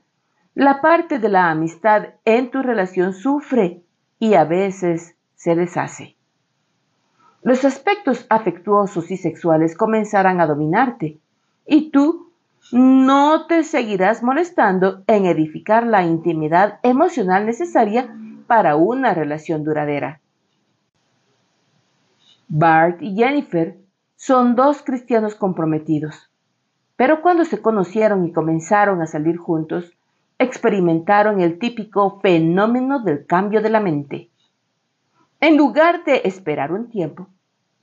la 0.56 0.82
parte 0.82 1.19
de 1.19 1.30
la 1.30 1.49
amistad 1.49 2.15
en 2.25 2.52
tu 2.52 2.62
relación 2.62 3.13
sufre 3.13 3.82
y 4.19 4.34
a 4.34 4.43
veces 4.43 5.15
se 5.36 5.56
deshace. 5.56 6.17
Los 7.41 7.63
aspectos 7.63 8.25
afectuosos 8.30 9.10
y 9.10 9.15
sexuales 9.15 9.78
comenzarán 9.78 10.41
a 10.41 10.45
dominarte 10.45 11.17
y 11.65 11.91
tú 11.91 12.34
no 12.73 13.47
te 13.47 13.63
seguirás 13.63 14.21
molestando 14.21 15.04
en 15.08 15.25
edificar 15.25 15.88
la 15.88 16.04
intimidad 16.04 16.82
emocional 16.84 17.45
necesaria 17.45 18.13
para 18.47 18.75
una 18.75 19.13
relación 19.13 19.63
duradera. 19.63 20.19
Bart 22.51 23.03
y 23.03 23.15
Jennifer 23.15 23.77
son 24.15 24.55
dos 24.55 24.81
cristianos 24.81 25.35
comprometidos, 25.35 26.31
pero 26.95 27.21
cuando 27.21 27.45
se 27.45 27.62
conocieron 27.62 28.25
y 28.25 28.33
comenzaron 28.33 29.03
a 29.03 29.05
salir 29.05 29.38
juntos, 29.38 29.95
experimentaron 30.39 31.41
el 31.41 31.59
típico 31.59 32.19
fenómeno 32.21 33.01
del 33.01 33.27
cambio 33.27 33.62
de 33.62 33.69
la 33.69 33.79
mente. 33.79 34.31
En 35.39 35.57
lugar 35.57 36.03
de 36.05 36.23
esperar 36.25 36.71
un 36.71 36.89
tiempo, 36.89 37.27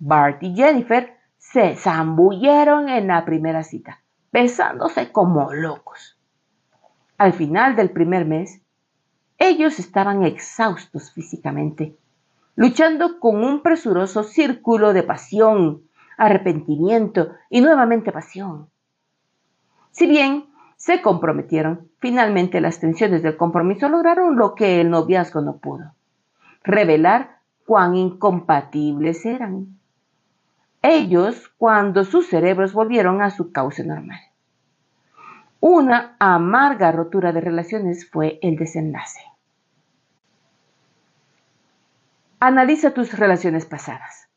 Bart 0.01 0.43
y 0.43 0.57
Jennifer 0.57 1.17
se 1.39 1.77
zambulleron 1.77 2.89
en 2.89 3.07
la 3.07 3.25
primera 3.25 3.63
cita, 3.63 4.03
besándose 4.33 5.13
como 5.13 5.53
locos. 5.53 6.19
Al 7.19 7.35
final 7.35 7.77
del 7.77 7.91
primer 7.91 8.27
mes, 8.27 8.61
ellos 9.39 9.79
estaban 9.79 10.25
exhaustos 10.25 11.13
físicamente, 11.13 11.97
luchando 12.57 13.21
con 13.21 13.45
un 13.45 13.63
presuroso 13.63 14.25
círculo 14.25 14.93
de 14.95 15.03
pasión, 15.03 15.83
arrepentimiento 16.17 17.33
y 17.51 17.61
nuevamente 17.61 18.11
pasión. 18.11 18.71
Si 19.91 20.07
bien 20.07 20.47
se 20.77 21.03
comprometieron, 21.03 21.89
finalmente 21.99 22.61
las 22.61 22.81
tensiones 22.81 23.23
del 23.23 23.37
compromiso 23.37 23.89
lograron 23.89 24.37
lo 24.37 24.55
que 24.55 24.81
el 24.81 24.91
noviazgo 24.91 25.43
no 25.43 25.59
pudo, 25.59 25.95
revelar 26.65 27.39
cuán 27.67 27.95
incompatibles 27.95 29.25
eran. 29.27 29.79
Ellos 30.83 31.51
cuando 31.59 32.05
sus 32.05 32.27
cerebros 32.29 32.73
volvieron 32.73 33.21
a 33.21 33.31
su 33.31 33.53
cauce 33.53 33.85
normal. 33.85 34.21
Una 35.61 36.17
amarga 36.19 36.93
rotura 36.93 37.33
de 37.33 37.41
relaciones 37.41 38.09
fue 38.09 38.39
el 38.41 38.57
desenlace. 38.57 39.21
Analiza 42.39 42.93
tus 42.93 43.19
relaciones 43.19 43.65
pasadas. 43.65 44.29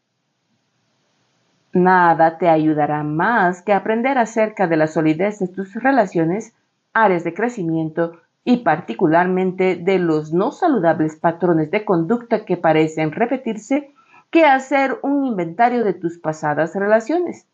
Nada 1.74 2.38
te 2.38 2.48
ayudará 2.48 3.04
más 3.04 3.62
que 3.62 3.74
aprender 3.74 4.18
acerca 4.18 4.68
de 4.68 4.78
la 4.78 4.88
solidez 4.88 5.40
de 5.40 5.50
tus 5.50 5.74
relaciones, 5.74 6.54
áreas 6.94 7.26
de 7.26 7.34
crecimiento 7.34 8.14
y 8.46 8.58
particularmente 8.58 9.76
de 9.76 10.00
los 10.00 10.32
no 10.32 10.52
saludables 10.52 11.18
patrones 11.18 11.72
de 11.72 11.84
conducta 11.84 12.46
que 12.46 12.56
parecen 12.56 13.12
repetirse 13.12 13.94
que 14.32 14.46
hacer 14.46 14.98
un 15.04 15.26
inventario 15.26 15.84
de 15.84 15.94
tus 15.94 16.20
pasadas 16.20 16.76
relaciones. 16.76 17.48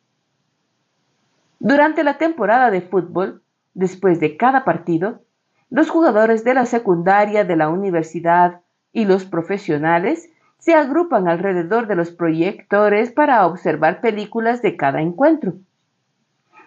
Durante 1.57 2.03
la 2.03 2.19
temporada 2.19 2.69
de 2.69 2.81
fútbol, 2.81 3.41
después 3.73 4.19
de 4.19 4.37
cada 4.37 4.63
partido, 4.63 5.23
los 5.71 5.89
jugadores 5.89 6.43
de 6.43 6.53
la 6.53 6.67
secundaria, 6.67 7.43
de 7.43 7.55
la 7.55 7.69
universidad 7.69 8.61
y 8.93 9.05
los 9.05 9.25
profesionales 9.25 10.29
se 10.65 10.73
agrupan 10.73 11.27
alrededor 11.27 11.85
de 11.85 11.93
los 11.93 12.09
proyectores 12.09 13.11
para 13.11 13.45
observar 13.45 14.01
películas 14.01 14.63
de 14.63 14.75
cada 14.75 14.99
encuentro. 14.99 15.53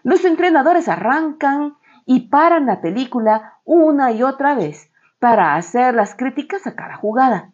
Los 0.04 0.24
entrenadores 0.24 0.88
arrancan 0.88 1.74
y 2.06 2.28
paran 2.28 2.66
la 2.66 2.80
película 2.80 3.54
una 3.64 4.12
y 4.12 4.22
otra 4.22 4.54
vez 4.54 4.92
para 5.18 5.56
hacer 5.56 5.96
las 5.96 6.14
críticas 6.14 6.64
a 6.68 6.76
cada 6.76 6.94
jugada. 6.94 7.50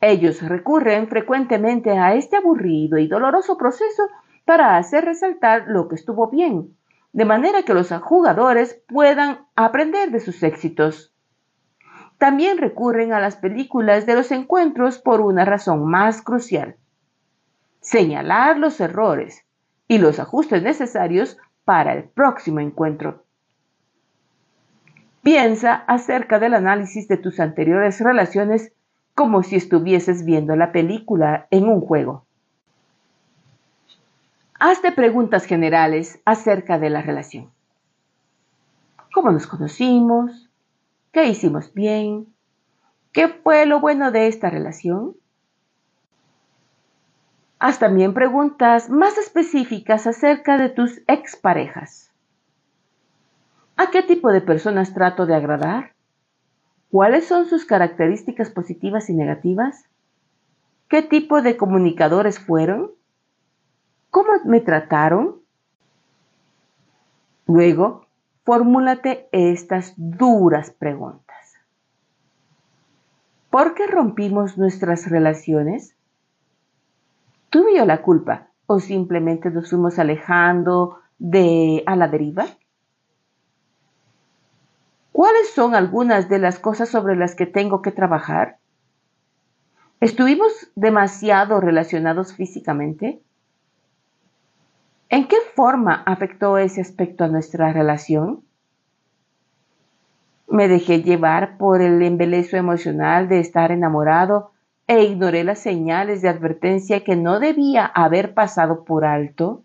Ellos 0.00 0.40
recurren 0.40 1.08
frecuentemente 1.08 1.98
a 1.98 2.14
este 2.14 2.36
aburrido 2.36 2.96
y 2.96 3.08
doloroso 3.08 3.58
proceso 3.58 4.04
para 4.44 4.76
hacer 4.76 5.04
resaltar 5.04 5.64
lo 5.66 5.88
que 5.88 5.96
estuvo 5.96 6.30
bien, 6.30 6.76
de 7.12 7.24
manera 7.24 7.64
que 7.64 7.74
los 7.74 7.90
jugadores 7.90 8.80
puedan 8.86 9.48
aprender 9.56 10.12
de 10.12 10.20
sus 10.20 10.44
éxitos. 10.44 11.11
También 12.22 12.58
recurren 12.58 13.12
a 13.12 13.18
las 13.18 13.34
películas 13.34 14.06
de 14.06 14.14
los 14.14 14.30
encuentros 14.30 15.00
por 15.00 15.20
una 15.20 15.44
razón 15.44 15.90
más 15.90 16.22
crucial. 16.22 16.76
Señalar 17.80 18.58
los 18.58 18.78
errores 18.80 19.44
y 19.88 19.98
los 19.98 20.20
ajustes 20.20 20.62
necesarios 20.62 21.36
para 21.64 21.94
el 21.94 22.04
próximo 22.04 22.60
encuentro. 22.60 23.24
Piensa 25.24 25.74
acerca 25.88 26.38
del 26.38 26.54
análisis 26.54 27.08
de 27.08 27.16
tus 27.16 27.40
anteriores 27.40 27.98
relaciones 27.98 28.72
como 29.16 29.42
si 29.42 29.56
estuvieses 29.56 30.24
viendo 30.24 30.54
la 30.54 30.70
película 30.70 31.48
en 31.50 31.64
un 31.64 31.80
juego. 31.80 32.24
Hazte 34.60 34.92
preguntas 34.92 35.44
generales 35.44 36.20
acerca 36.24 36.78
de 36.78 36.88
la 36.88 37.02
relación. 37.02 37.50
¿Cómo 39.12 39.32
nos 39.32 39.48
conocimos? 39.48 40.51
¿Qué 41.12 41.26
hicimos 41.26 41.74
bien? 41.74 42.34
¿Qué 43.12 43.28
fue 43.28 43.66
lo 43.66 43.80
bueno 43.80 44.10
de 44.12 44.28
esta 44.28 44.48
relación? 44.48 45.14
Haz 47.58 47.78
también 47.78 48.14
preguntas 48.14 48.88
más 48.88 49.18
específicas 49.18 50.06
acerca 50.06 50.56
de 50.56 50.70
tus 50.70 51.02
exparejas. 51.06 52.10
¿A 53.76 53.90
qué 53.90 54.02
tipo 54.02 54.32
de 54.32 54.40
personas 54.40 54.94
trato 54.94 55.26
de 55.26 55.34
agradar? 55.34 55.92
¿Cuáles 56.90 57.26
son 57.26 57.46
sus 57.46 57.66
características 57.66 58.50
positivas 58.50 59.10
y 59.10 59.14
negativas? 59.14 59.84
¿Qué 60.88 61.02
tipo 61.02 61.42
de 61.42 61.58
comunicadores 61.58 62.38
fueron? 62.38 62.90
¿Cómo 64.08 64.30
me 64.46 64.60
trataron? 64.60 65.42
Luego, 67.46 68.01
fórmulate 68.44 69.28
estas 69.32 69.94
duras 69.96 70.70
preguntas. 70.70 71.54
¿Por 73.50 73.74
qué 73.74 73.86
rompimos 73.86 74.56
nuestras 74.56 75.10
relaciones? 75.10 75.94
¿Tuve 77.50 77.84
la 77.84 78.02
culpa 78.02 78.48
o 78.66 78.80
simplemente 78.80 79.50
nos 79.50 79.68
fuimos 79.68 79.98
alejando 79.98 80.98
de 81.18 81.82
a 81.86 81.96
la 81.96 82.08
deriva? 82.08 82.46
¿Cuáles 85.12 85.50
son 85.50 85.74
algunas 85.74 86.28
de 86.30 86.38
las 86.38 86.58
cosas 86.58 86.88
sobre 86.88 87.14
las 87.14 87.34
que 87.34 87.46
tengo 87.46 87.82
que 87.82 87.92
trabajar? 87.92 88.56
¿Estuvimos 90.00 90.70
demasiado 90.74 91.60
relacionados 91.60 92.32
físicamente? 92.34 93.20
¿En 95.12 95.28
qué 95.28 95.36
forma 95.54 96.02
afectó 96.06 96.56
ese 96.56 96.80
aspecto 96.80 97.24
a 97.24 97.28
nuestra 97.28 97.70
relación? 97.70 98.46
¿Me 100.48 100.68
dejé 100.68 101.02
llevar 101.02 101.58
por 101.58 101.82
el 101.82 102.00
embelezo 102.00 102.56
emocional 102.56 103.28
de 103.28 103.38
estar 103.38 103.72
enamorado 103.72 104.52
e 104.86 105.04
ignoré 105.04 105.44
las 105.44 105.58
señales 105.58 106.22
de 106.22 106.30
advertencia 106.30 107.04
que 107.04 107.14
no 107.14 107.40
debía 107.40 107.84
haber 107.84 108.32
pasado 108.32 108.84
por 108.84 109.04
alto? 109.04 109.64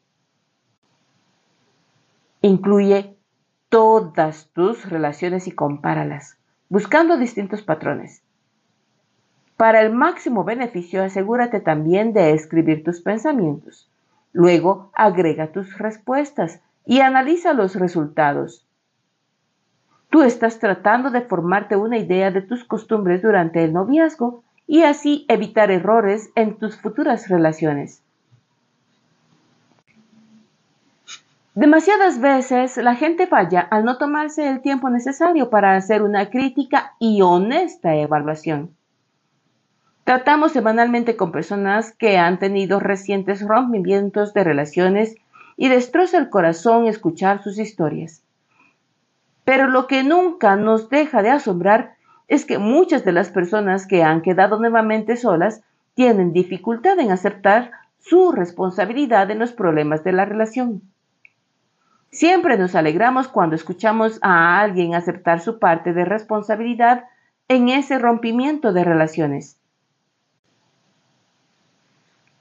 Incluye 2.41 3.15
todas 3.69 4.49
tus 4.51 4.89
relaciones 4.89 5.47
y 5.47 5.53
compáralas, 5.53 6.37
buscando 6.67 7.17
distintos 7.17 7.61
patrones. 7.61 8.21
Para 9.55 9.79
el 9.79 9.93
máximo 9.93 10.43
beneficio, 10.43 11.05
asegúrate 11.05 11.61
también 11.61 12.11
de 12.11 12.33
escribir 12.33 12.83
tus 12.83 12.99
pensamientos. 12.99 13.89
Luego, 14.33 14.91
agrega 14.93 15.51
tus 15.51 15.77
respuestas 15.77 16.61
y 16.85 17.01
analiza 17.01 17.53
los 17.53 17.75
resultados. 17.75 18.65
Tú 20.09 20.23
estás 20.23 20.59
tratando 20.59 21.11
de 21.11 21.21
formarte 21.21 21.75
una 21.75 21.97
idea 21.97 22.31
de 22.31 22.41
tus 22.41 22.63
costumbres 22.63 23.21
durante 23.21 23.63
el 23.63 23.73
noviazgo 23.73 24.43
y 24.65 24.83
así 24.83 25.25
evitar 25.27 25.71
errores 25.71 26.29
en 26.35 26.57
tus 26.57 26.77
futuras 26.77 27.29
relaciones. 27.29 28.01
Demasiadas 31.55 32.21
veces 32.21 32.77
la 32.77 32.93
gente 32.93 33.25
falla 33.25 33.61
al 33.61 33.83
no 33.83 33.97
tomarse 33.97 34.47
el 34.47 34.61
tiempo 34.61 34.91
necesario 34.91 35.49
para 35.49 35.75
hacer 35.75 36.03
una 36.03 36.29
crítica 36.29 36.93
y 36.99 37.21
honesta 37.23 37.95
evaluación. 37.95 38.75
Tratamos 40.07 40.53
semanalmente 40.53 41.17
con 41.17 41.33
personas 41.33 41.91
que 41.91 42.17
han 42.17 42.39
tenido 42.39 42.79
recientes 42.79 43.45
rompimientos 43.45 44.33
de 44.33 44.45
relaciones 44.45 45.15
y 45.57 45.67
destroza 45.67 46.17
el 46.17 46.29
corazón 46.29 46.87
escuchar 46.87 47.43
sus 47.43 47.59
historias. 47.59 48.23
Pero 49.43 49.67
lo 49.67 49.85
que 49.87 50.05
nunca 50.05 50.55
nos 50.55 50.89
deja 50.89 51.21
de 51.23 51.31
asombrar 51.31 51.95
es 52.29 52.45
que 52.45 52.57
muchas 52.57 53.03
de 53.03 53.11
las 53.11 53.31
personas 53.31 53.85
que 53.85 54.01
han 54.01 54.21
quedado 54.21 54.57
nuevamente 54.57 55.17
solas 55.17 55.61
tienen 55.93 56.31
dificultad 56.31 56.97
en 56.99 57.11
aceptar 57.11 57.71
su 57.99 58.31
responsabilidad 58.31 59.29
en 59.29 59.39
los 59.39 59.51
problemas 59.51 60.05
de 60.05 60.13
la 60.13 60.23
relación. 60.23 60.83
Siempre 62.11 62.57
nos 62.57 62.75
alegramos 62.75 63.27
cuando 63.27 63.57
escuchamos 63.57 64.19
a 64.21 64.61
alguien 64.61 64.95
aceptar 64.95 65.41
su 65.41 65.59
parte 65.59 65.91
de 65.91 66.05
responsabilidad 66.05 67.03
en 67.49 67.67
ese 67.67 67.99
rompimiento 67.99 68.71
de 68.71 68.85
relaciones. 68.85 69.57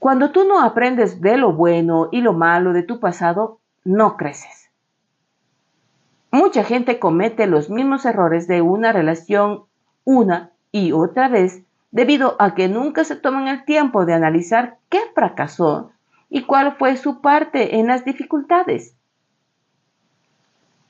Cuando 0.07 0.31
tú 0.31 0.45
no 0.45 0.63
aprendes 0.63 1.21
de 1.21 1.37
lo 1.37 1.53
bueno 1.53 2.11
y 2.13 2.21
lo 2.21 2.33
malo 2.33 2.73
de 2.73 2.85
tu 2.85 3.01
pasado, 3.01 3.59
no 3.83 4.17
creces. 4.17 4.71
Mucha 6.31 6.63
gente 6.63 7.01
comete 7.01 7.49
los 7.49 7.71
mismos 7.71 8.05
errores 8.05 8.47
de 8.47 8.63
una 8.63 8.93
relación 8.93 9.65
una 10.05 10.53
y 10.71 10.93
otra 10.93 11.27
vez 11.27 11.65
debido 11.91 12.37
a 12.39 12.55
que 12.55 12.69
nunca 12.69 13.03
se 13.03 13.17
toman 13.17 13.49
el 13.49 13.65
tiempo 13.65 14.07
de 14.07 14.15
analizar 14.15 14.79
qué 14.91 15.01
fracasó 15.13 15.91
y 16.31 16.45
cuál 16.45 16.77
fue 16.77 16.97
su 16.97 17.21
parte 17.21 17.81
en 17.81 17.89
las 17.89 18.05
dificultades. 18.05 18.95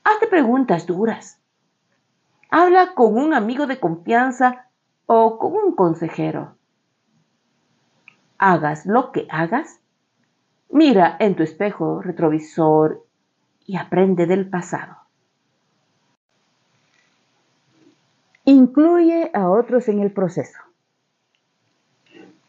Hazte 0.03 0.27
preguntas 0.27 0.85
duras. 0.85 1.41
Habla 2.51 2.93
con 2.93 3.17
un 3.17 3.33
amigo 3.33 3.65
de 3.65 3.79
confianza 3.79 4.67
o 5.07 5.39
con 5.39 5.53
un 5.53 5.75
consejero. 5.75 6.56
Hagas 8.37 8.85
lo 8.85 9.11
que 9.11 9.27
hagas, 9.29 9.79
mira 10.69 11.17
en 11.19 11.35
tu 11.35 11.43
espejo 11.43 12.01
retrovisor 12.01 13.03
y 13.65 13.77
aprende 13.77 14.25
del 14.25 14.49
pasado. 14.49 14.97
Incluye 18.45 19.29
a 19.33 19.49
otros 19.49 19.89
en 19.89 19.99
el 19.99 20.11
proceso. 20.11 20.59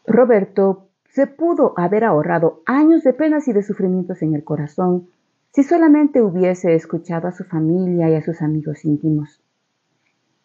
Roberto 0.07 0.87
se 1.09 1.27
pudo 1.27 1.73
haber 1.75 2.03
ahorrado 2.03 2.61
años 2.65 3.03
de 3.03 3.13
penas 3.13 3.47
y 3.47 3.53
de 3.53 3.63
sufrimientos 3.63 4.21
en 4.21 4.33
el 4.33 4.43
corazón 4.43 5.09
si 5.51 5.63
solamente 5.63 6.21
hubiese 6.21 6.75
escuchado 6.75 7.27
a 7.27 7.31
su 7.31 7.43
familia 7.43 8.09
y 8.09 8.15
a 8.15 8.23
sus 8.23 8.41
amigos 8.41 8.85
íntimos. 8.85 9.41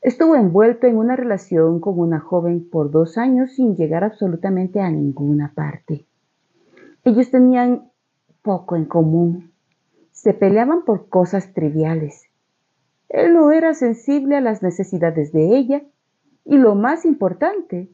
Estuvo 0.04 0.36
envuelto 0.36 0.86
en 0.86 0.96
una 0.96 1.16
relación 1.16 1.80
con 1.80 1.98
una 1.98 2.20
joven 2.20 2.70
por 2.70 2.92
dos 2.92 3.18
años 3.18 3.56
sin 3.56 3.74
llegar 3.74 4.04
absolutamente 4.04 4.80
a 4.80 4.88
ninguna 4.88 5.52
parte. 5.52 6.06
Ellos 7.02 7.32
tenían 7.32 7.90
poco 8.42 8.76
en 8.76 8.84
común. 8.84 9.50
Se 10.12 10.32
peleaban 10.32 10.84
por 10.84 11.08
cosas 11.08 11.52
triviales 11.52 12.28
él 13.14 13.32
no 13.32 13.52
era 13.52 13.74
sensible 13.74 14.36
a 14.36 14.40
las 14.40 14.60
necesidades 14.60 15.30
de 15.30 15.56
ella 15.56 15.82
y 16.44 16.58
lo 16.58 16.74
más 16.74 17.04
importante, 17.04 17.88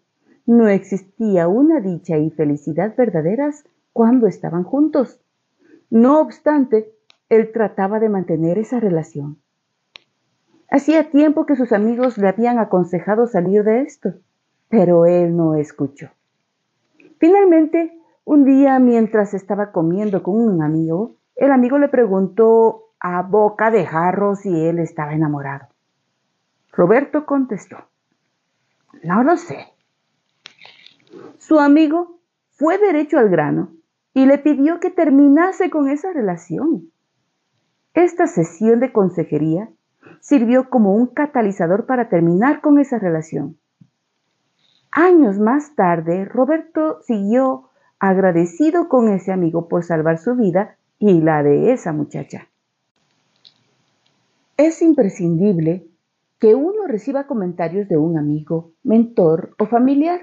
no 0.46 0.66
existía 0.68 1.46
una 1.46 1.81
dicha 1.81 2.16
y 2.16 2.31
felicidad 2.31 2.96
verdaderas 2.96 3.64
cuando 3.92 4.27
estaban 4.27 4.64
juntos. 4.64 5.20
No 5.90 6.23
obstante, 6.23 6.90
él 7.29 7.53
trataba 7.53 8.01
de 8.01 8.09
mantener 8.09 8.57
esa 8.57 8.81
relación. 8.81 9.37
Hacía 10.70 11.11
tiempo 11.11 11.46
que 11.46 11.56
sus 11.56 11.72
amigos 11.72 12.16
le 12.16 12.28
habían 12.28 12.61
aconsejado 12.61 13.26
salir 13.26 13.64
de 13.64 13.83
esto, 13.83 14.14
pero 14.68 15.04
él 15.04 15.37
no 15.37 15.56
escuchó. 15.56 16.11
Finalmente, 17.18 18.00
un 18.24 18.44
día 18.44 18.78
mientras 18.78 19.35
estaba 19.35 19.72
comiendo 19.72 20.22
con 20.22 20.37
un 20.37 20.62
amigo, 20.62 21.16
el 21.35 21.50
amigo 21.50 21.76
le 21.78 21.88
preguntó 21.88 22.92
a 23.00 23.22
boca 23.22 23.72
de 23.72 23.85
jarro 23.85 24.37
si 24.37 24.64
él 24.64 24.78
estaba 24.78 25.12
enamorado. 25.12 25.66
Roberto 26.70 27.26
contestó, 27.26 27.76
no 29.02 29.24
lo 29.24 29.37
sé. 29.37 29.66
Su 31.38 31.59
amigo 31.59 32.20
fue 32.50 32.79
derecho 32.79 33.18
al 33.18 33.29
grano 33.29 33.73
y 34.14 34.27
le 34.27 34.38
pidió 34.38 34.79
que 34.79 34.90
terminase 34.90 35.68
con 35.68 35.88
esa 35.88 36.12
relación. 36.12 36.92
Esta 37.92 38.29
sesión 38.29 38.79
de 38.79 38.92
consejería 38.92 39.68
sirvió 40.21 40.71
como 40.71 40.94
un 40.94 41.07
catalizador 41.07 41.87
para 41.87 42.09
terminar 42.09 42.61
con 42.61 42.79
esa 42.79 42.98
relación. 42.98 43.57
Años 44.90 45.38
más 45.38 45.75
tarde, 45.77 46.25
Roberto 46.25 47.01
siguió 47.03 47.69
agradecido 47.98 48.88
con 48.88 49.09
ese 49.09 49.33
amigo 49.33 49.69
por 49.69 49.85
salvar 49.85 50.19
su 50.19 50.35
vida 50.35 50.77
y 50.98 51.21
la 51.21 51.42
de 51.42 51.73
esa 51.73 51.92
muchacha. 51.92 52.48
Es 54.57 54.83
imprescindible 54.83 55.87
que 56.38 56.55
uno 56.55 56.87
reciba 56.87 57.27
comentarios 57.27 57.88
de 57.88 57.98
un 57.98 58.19
amigo, 58.19 58.73
mentor 58.83 59.55
o 59.59 59.67
familiar. 59.67 60.21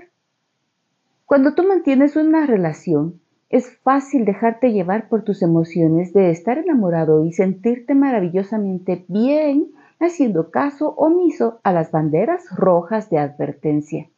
Cuando 1.25 1.53
tú 1.53 1.63
mantienes 1.63 2.15
una 2.15 2.45
relación, 2.45 3.21
es 3.49 3.77
fácil 3.77 4.25
dejarte 4.25 4.73
llevar 4.73 5.07
por 5.07 5.23
tus 5.23 5.41
emociones 5.41 6.13
de 6.13 6.31
estar 6.31 6.57
enamorado 6.57 7.23
y 7.23 7.31
sentirte 7.31 7.95
maravillosamente 7.95 9.05
bien 9.07 9.71
haciendo 9.99 10.51
caso 10.51 10.89
omiso 10.95 11.59
a 11.63 11.71
las 11.71 11.91
banderas 11.91 12.43
rojas 12.55 13.09
de 13.09 13.19
advertencia. 13.19 14.09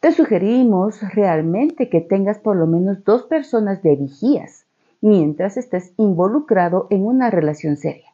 Te 0.00 0.10
sugerimos 0.10 1.00
realmente 1.14 1.88
que 1.88 2.00
tengas 2.00 2.38
por 2.38 2.56
lo 2.56 2.66
menos 2.66 3.04
dos 3.04 3.24
personas 3.24 3.82
de 3.82 3.94
vigías 3.94 4.66
mientras 5.00 5.56
estés 5.56 5.92
involucrado 5.96 6.86
en 6.90 7.06
una 7.06 7.30
relación 7.30 7.76
seria. 7.76 8.12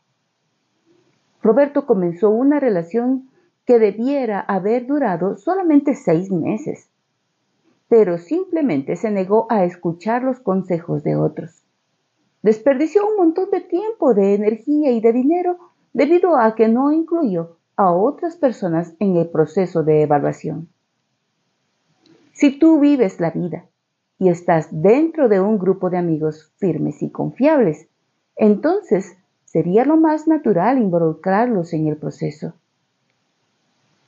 Roberto 1.43 1.87
comenzó 1.87 2.31
una 2.31 2.61
relación 2.61 3.31
que 3.64 3.79
debiera 3.79 4.41
haber 4.41 4.87
durado 4.87 5.37
solamente 5.37 5.95
seis 5.95 6.31
meses, 6.31 6.88
pero 7.89 8.18
simplemente 8.18 8.97
se 8.97 9.11
negó 9.11 9.47
a 9.51 9.64
escuchar 9.64 10.22
los 10.22 10.41
consejos 10.41 11.03
de 11.03 11.16
otros. 11.16 11.64
Desperdició 12.43 13.07
un 13.09 13.16
montón 13.16 13.51
de 13.51 13.61
tiempo, 13.61 14.14
de 14.14 14.34
energía 14.34 14.93
y 14.93 15.01
de 15.01 15.12
dinero 15.12 15.59
debido 15.93 16.36
a 16.36 16.55
que 16.55 16.68
no 16.68 16.93
incluyó 16.93 17.57
a 17.76 17.93
otras 17.93 18.36
personas 18.36 18.95
en 19.01 19.16
el 19.16 19.28
proceso 19.28 19.82
de 19.82 20.03
evaluación. 20.03 20.68
Si 22.32 22.59
tú 22.59 22.78
vives 22.78 23.18
la 23.20 23.30
vida 23.30 23.64
y 24.18 24.28
estás 24.28 24.68
dentro 24.70 25.28
de 25.28 25.41
un 25.41 25.59
grupo 25.59 25.91
de 25.91 25.99
amigos 25.99 26.53
firmes 26.59 27.03
y 27.03 27.11
confiables, 27.11 27.89
entonces 28.36 29.16
sería 29.45 29.84
lo 29.84 29.97
más 29.97 30.28
natural 30.28 30.78
involucrarlos 30.78 31.72
en 31.72 31.89
el 31.89 31.97
proceso. 31.97 32.53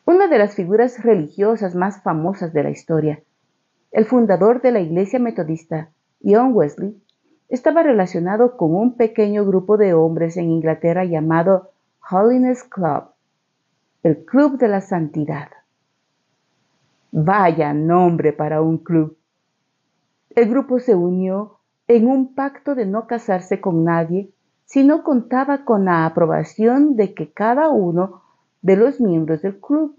Una 0.05 0.29
de 0.29 0.39
las 0.39 0.55
figuras 0.55 1.03
religiosas 1.03 1.75
más 1.75 2.03
famosas 2.03 2.53
de 2.53 2.63
la 2.63 2.71
historia, 2.71 3.23
el 3.93 4.05
fundador 4.05 4.63
de 4.63 4.73
la 4.73 4.81
Iglesia 4.81 5.19
Metodista, 5.19 5.91
John 6.23 6.53
Wesley, 6.53 6.97
estaba 7.49 7.83
relacionado 7.83 8.57
con 8.57 8.75
un 8.75 8.97
pequeño 8.97 9.45
grupo 9.45 9.77
de 9.77 9.95
hombres 9.95 10.37
en 10.37 10.51
Inglaterra 10.51 11.05
llamado 11.05 11.71
Holiness 12.09 12.63
Club, 12.65 13.05
el 14.03 14.25
Club 14.25 14.59
de 14.59 14.69
la 14.69 14.81
Santidad. 14.81 15.49
Vaya 17.11 17.75
nombre 17.75 18.33
para 18.33 18.63
un 18.63 18.79
club. 18.79 19.17
El 20.31 20.49
grupo 20.49 20.79
se 20.79 20.95
unió 20.95 21.59
en 21.89 22.07
un 22.07 22.35
pacto 22.35 22.77
de 22.77 22.87
no 22.87 23.09
casarse 23.09 23.61
con 23.61 23.83
nadie 23.83 24.31
si 24.65 24.85
no 24.85 25.03
contaba 25.03 25.65
con 25.65 25.87
la 25.87 26.07
aprobación 26.07 26.95
de 26.95 27.15
que 27.15 27.33
cada 27.33 27.69
uno 27.69 28.23
de 28.63 28.77
los 28.77 29.01
miembros 29.01 29.43
del 29.43 29.59
club. 29.59 29.97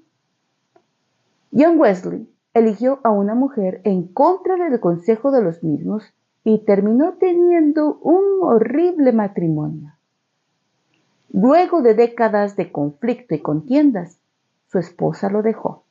John 1.52 1.78
Wesley 1.78 2.30
eligió 2.54 3.00
a 3.04 3.12
una 3.12 3.36
mujer 3.36 3.82
en 3.84 4.08
contra 4.08 4.58
del 4.58 4.80
consejo 4.80 5.32
de 5.32 5.42
los 5.42 5.64
mismos 5.64 6.14
y 6.44 6.66
terminó 6.66 7.14
teniendo 7.14 7.98
un 8.02 8.24
horrible 8.42 9.12
matrimonio. 9.12 9.94
Luego 11.30 11.82
de 11.82 11.94
décadas 11.94 12.56
de 12.56 12.72
conflicto 12.72 13.36
y 13.36 13.40
contiendas, 13.40 14.20
su 14.68 14.80
esposa 14.80 15.30
lo 15.30 15.42
dejó. 15.42 15.84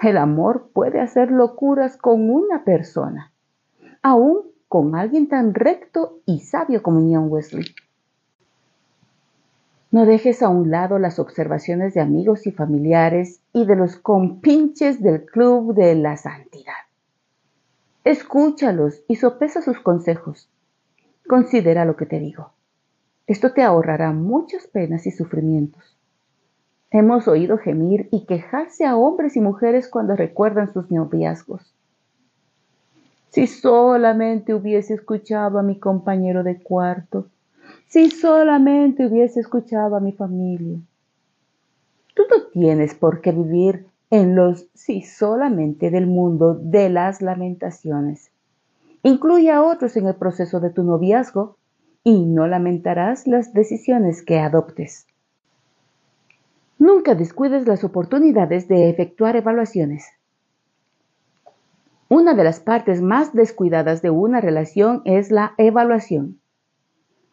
El 0.00 0.16
amor 0.16 0.70
puede 0.72 1.00
hacer 1.00 1.30
locuras 1.30 1.96
con 1.96 2.30
una 2.30 2.64
persona, 2.64 3.32
aún 4.02 4.42
con 4.68 4.94
alguien 4.96 5.28
tan 5.28 5.54
recto 5.54 6.20
y 6.24 6.40
sabio 6.40 6.82
como 6.82 7.00
John 7.00 7.30
Wesley. 7.30 7.66
No 9.92 10.06
dejes 10.06 10.42
a 10.42 10.48
un 10.48 10.70
lado 10.70 10.98
las 10.98 11.18
observaciones 11.18 11.92
de 11.92 12.00
amigos 12.00 12.46
y 12.46 12.50
familiares 12.50 13.42
y 13.52 13.66
de 13.66 13.76
los 13.76 13.96
compinches 13.96 15.02
del 15.02 15.26
Club 15.26 15.74
de 15.74 15.94
la 15.94 16.16
Santidad. 16.16 16.72
Escúchalos 18.02 19.02
y 19.06 19.16
sopesa 19.16 19.60
sus 19.60 19.78
consejos. 19.80 20.48
Considera 21.28 21.84
lo 21.84 21.96
que 21.96 22.06
te 22.06 22.20
digo. 22.20 22.52
Esto 23.26 23.52
te 23.52 23.62
ahorrará 23.62 24.12
muchas 24.12 24.66
penas 24.66 25.06
y 25.06 25.10
sufrimientos. 25.10 25.98
Hemos 26.90 27.28
oído 27.28 27.58
gemir 27.58 28.08
y 28.10 28.24
quejarse 28.24 28.86
a 28.86 28.96
hombres 28.96 29.36
y 29.36 29.42
mujeres 29.42 29.88
cuando 29.88 30.16
recuerdan 30.16 30.72
sus 30.72 30.90
noviazgos. 30.90 31.74
Si 33.28 33.46
solamente 33.46 34.54
hubiese 34.54 34.94
escuchado 34.94 35.58
a 35.58 35.62
mi 35.62 35.78
compañero 35.78 36.44
de 36.44 36.62
cuarto, 36.62 37.26
si 37.92 38.10
solamente 38.10 39.06
hubiese 39.06 39.40
escuchado 39.40 39.96
a 39.96 40.00
mi 40.00 40.12
familia. 40.12 40.78
Tú 42.14 42.22
no 42.30 42.46
tienes 42.50 42.94
por 42.94 43.20
qué 43.20 43.32
vivir 43.32 43.84
en 44.08 44.34
los 44.34 44.66
sí 44.72 45.02
solamente 45.02 45.90
del 45.90 46.06
mundo 46.06 46.54
de 46.54 46.88
las 46.88 47.20
lamentaciones. 47.20 48.30
Incluye 49.02 49.50
a 49.50 49.62
otros 49.62 49.94
en 49.98 50.06
el 50.06 50.14
proceso 50.14 50.58
de 50.58 50.70
tu 50.70 50.84
noviazgo 50.84 51.58
y 52.02 52.24
no 52.24 52.46
lamentarás 52.46 53.26
las 53.26 53.52
decisiones 53.52 54.22
que 54.22 54.38
adoptes. 54.38 55.06
Nunca 56.78 57.14
descuides 57.14 57.68
las 57.68 57.84
oportunidades 57.84 58.68
de 58.68 58.88
efectuar 58.88 59.36
evaluaciones. 59.36 60.06
Una 62.08 62.32
de 62.32 62.44
las 62.44 62.58
partes 62.58 63.02
más 63.02 63.34
descuidadas 63.34 64.00
de 64.00 64.08
una 64.08 64.40
relación 64.40 65.02
es 65.04 65.30
la 65.30 65.52
evaluación. 65.58 66.38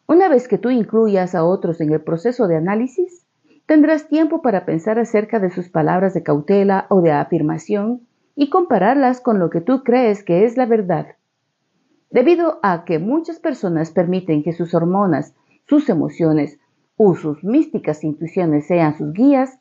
Una 0.09 0.27
vez 0.27 0.49
que 0.49 0.57
tú 0.57 0.69
incluyas 0.69 1.35
a 1.35 1.45
otros 1.45 1.79
en 1.79 1.93
el 1.93 2.01
proceso 2.01 2.47
de 2.47 2.57
análisis, 2.57 3.25
Tendrás 3.69 4.07
tiempo 4.07 4.41
para 4.41 4.65
pensar 4.65 4.97
acerca 4.97 5.39
de 5.39 5.51
sus 5.51 5.69
palabras 5.69 6.15
de 6.15 6.23
cautela 6.23 6.87
o 6.89 7.01
de 7.01 7.11
afirmación 7.11 8.07
y 8.35 8.49
compararlas 8.49 9.21
con 9.21 9.37
lo 9.37 9.51
que 9.51 9.61
tú 9.61 9.83
crees 9.83 10.23
que 10.23 10.43
es 10.43 10.57
la 10.57 10.65
verdad. 10.65 11.05
Debido 12.09 12.57
a 12.63 12.83
que 12.83 12.97
muchas 12.97 13.39
personas 13.39 13.91
permiten 13.91 14.41
que 14.41 14.53
sus 14.53 14.73
hormonas, 14.73 15.35
sus 15.67 15.87
emociones 15.87 16.57
o 16.97 17.13
sus 17.13 17.43
místicas 17.43 18.03
intuiciones 18.03 18.65
sean 18.65 18.97
sus 18.97 19.13
guías, 19.13 19.59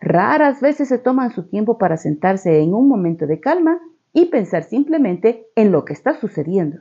raras 0.00 0.60
veces 0.60 0.88
se 0.88 0.98
toman 0.98 1.30
su 1.30 1.44
tiempo 1.44 1.78
para 1.78 1.96
sentarse 1.96 2.60
en 2.60 2.74
un 2.74 2.88
momento 2.88 3.28
de 3.28 3.38
calma 3.38 3.78
y 4.12 4.24
pensar 4.24 4.64
simplemente 4.64 5.46
en 5.54 5.70
lo 5.70 5.84
que 5.84 5.92
está 5.92 6.18
sucediendo. 6.18 6.80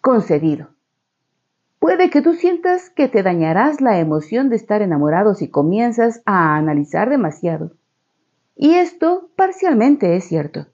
Concedido. 0.00 0.75
Puede 1.86 2.10
que 2.10 2.20
tú 2.20 2.34
sientas 2.34 2.90
que 2.90 3.06
te 3.06 3.22
dañarás 3.22 3.80
la 3.80 4.00
emoción 4.00 4.48
de 4.48 4.56
estar 4.56 4.82
enamorado 4.82 5.34
si 5.34 5.48
comienzas 5.48 6.20
a 6.26 6.56
analizar 6.56 7.08
demasiado. 7.08 7.74
Y 8.56 8.74
esto 8.74 9.30
parcialmente 9.36 10.16
es 10.16 10.24
cierto. 10.24 10.66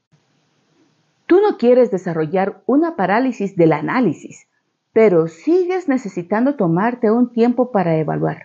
Tú 1.26 1.38
no 1.42 1.58
quieres 1.58 1.90
desarrollar 1.90 2.62
una 2.64 2.96
parálisis 2.96 3.56
del 3.56 3.74
análisis, 3.74 4.46
pero 4.94 5.28
sigues 5.28 5.86
necesitando 5.86 6.54
tomarte 6.54 7.10
un 7.10 7.30
tiempo 7.30 7.72
para 7.72 7.98
evaluar. 7.98 8.44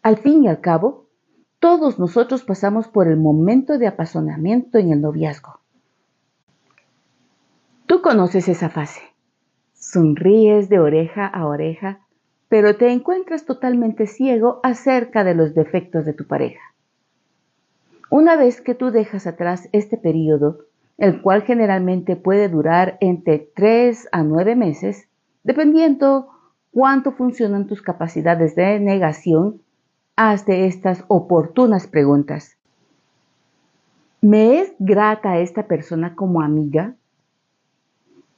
Al 0.00 0.16
fin 0.16 0.44
y 0.44 0.48
al 0.48 0.62
cabo, 0.62 1.08
todos 1.58 1.98
nosotros 1.98 2.42
pasamos 2.42 2.88
por 2.88 3.06
el 3.06 3.18
momento 3.18 3.76
de 3.76 3.86
apasionamiento 3.86 4.78
en 4.78 4.92
el 4.92 5.02
noviazgo. 5.02 5.60
Tú 7.84 8.00
conoces 8.00 8.48
esa 8.48 8.70
fase. 8.70 9.09
Sonríes 9.80 10.68
de 10.68 10.78
oreja 10.78 11.26
a 11.26 11.46
oreja, 11.46 12.00
pero 12.48 12.76
te 12.76 12.92
encuentras 12.92 13.46
totalmente 13.46 14.06
ciego 14.06 14.60
acerca 14.62 15.24
de 15.24 15.34
los 15.34 15.54
defectos 15.54 16.04
de 16.04 16.12
tu 16.12 16.26
pareja. 16.26 16.60
Una 18.10 18.36
vez 18.36 18.60
que 18.60 18.74
tú 18.74 18.90
dejas 18.90 19.26
atrás 19.26 19.70
este 19.72 19.96
periodo, 19.96 20.58
el 20.98 21.22
cual 21.22 21.42
generalmente 21.42 22.14
puede 22.14 22.50
durar 22.50 22.98
entre 23.00 23.38
3 23.54 24.08
a 24.12 24.22
9 24.22 24.54
meses, 24.54 25.08
dependiendo 25.44 26.28
cuánto 26.72 27.12
funcionan 27.12 27.66
tus 27.66 27.80
capacidades 27.80 28.54
de 28.54 28.78
negación, 28.80 29.62
hazte 30.14 30.66
estas 30.66 31.04
oportunas 31.08 31.86
preguntas. 31.86 32.58
¿Me 34.20 34.60
es 34.60 34.74
grata 34.78 35.38
esta 35.38 35.66
persona 35.66 36.14
como 36.14 36.42
amiga? 36.42 36.96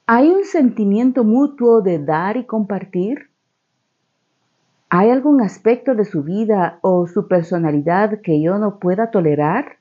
¿Hay 0.05 0.29
un 0.29 0.43
sentimiento 0.43 1.23
mutuo 1.23 1.81
de 1.81 1.97
dar 1.97 2.35
y 2.35 2.45
compartir? 2.45 3.29
¿Hay 4.89 5.09
algún 5.09 5.41
aspecto 5.41 5.95
de 5.95 6.03
su 6.03 6.23
vida 6.23 6.79
o 6.81 7.07
su 7.07 7.29
personalidad 7.29 8.19
que 8.19 8.41
yo 8.41 8.57
no 8.57 8.79
pueda 8.79 9.11
tolerar? 9.11 9.77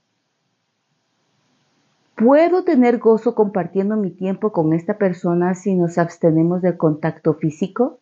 ¿Puedo 2.14 2.62
tener 2.62 2.98
gozo 2.98 3.34
compartiendo 3.34 3.96
mi 3.96 4.10
tiempo 4.10 4.52
con 4.52 4.72
esta 4.74 4.96
persona 4.96 5.56
si 5.56 5.74
nos 5.74 5.98
abstenemos 5.98 6.62
del 6.62 6.76
contacto 6.76 7.34
físico? 7.34 7.98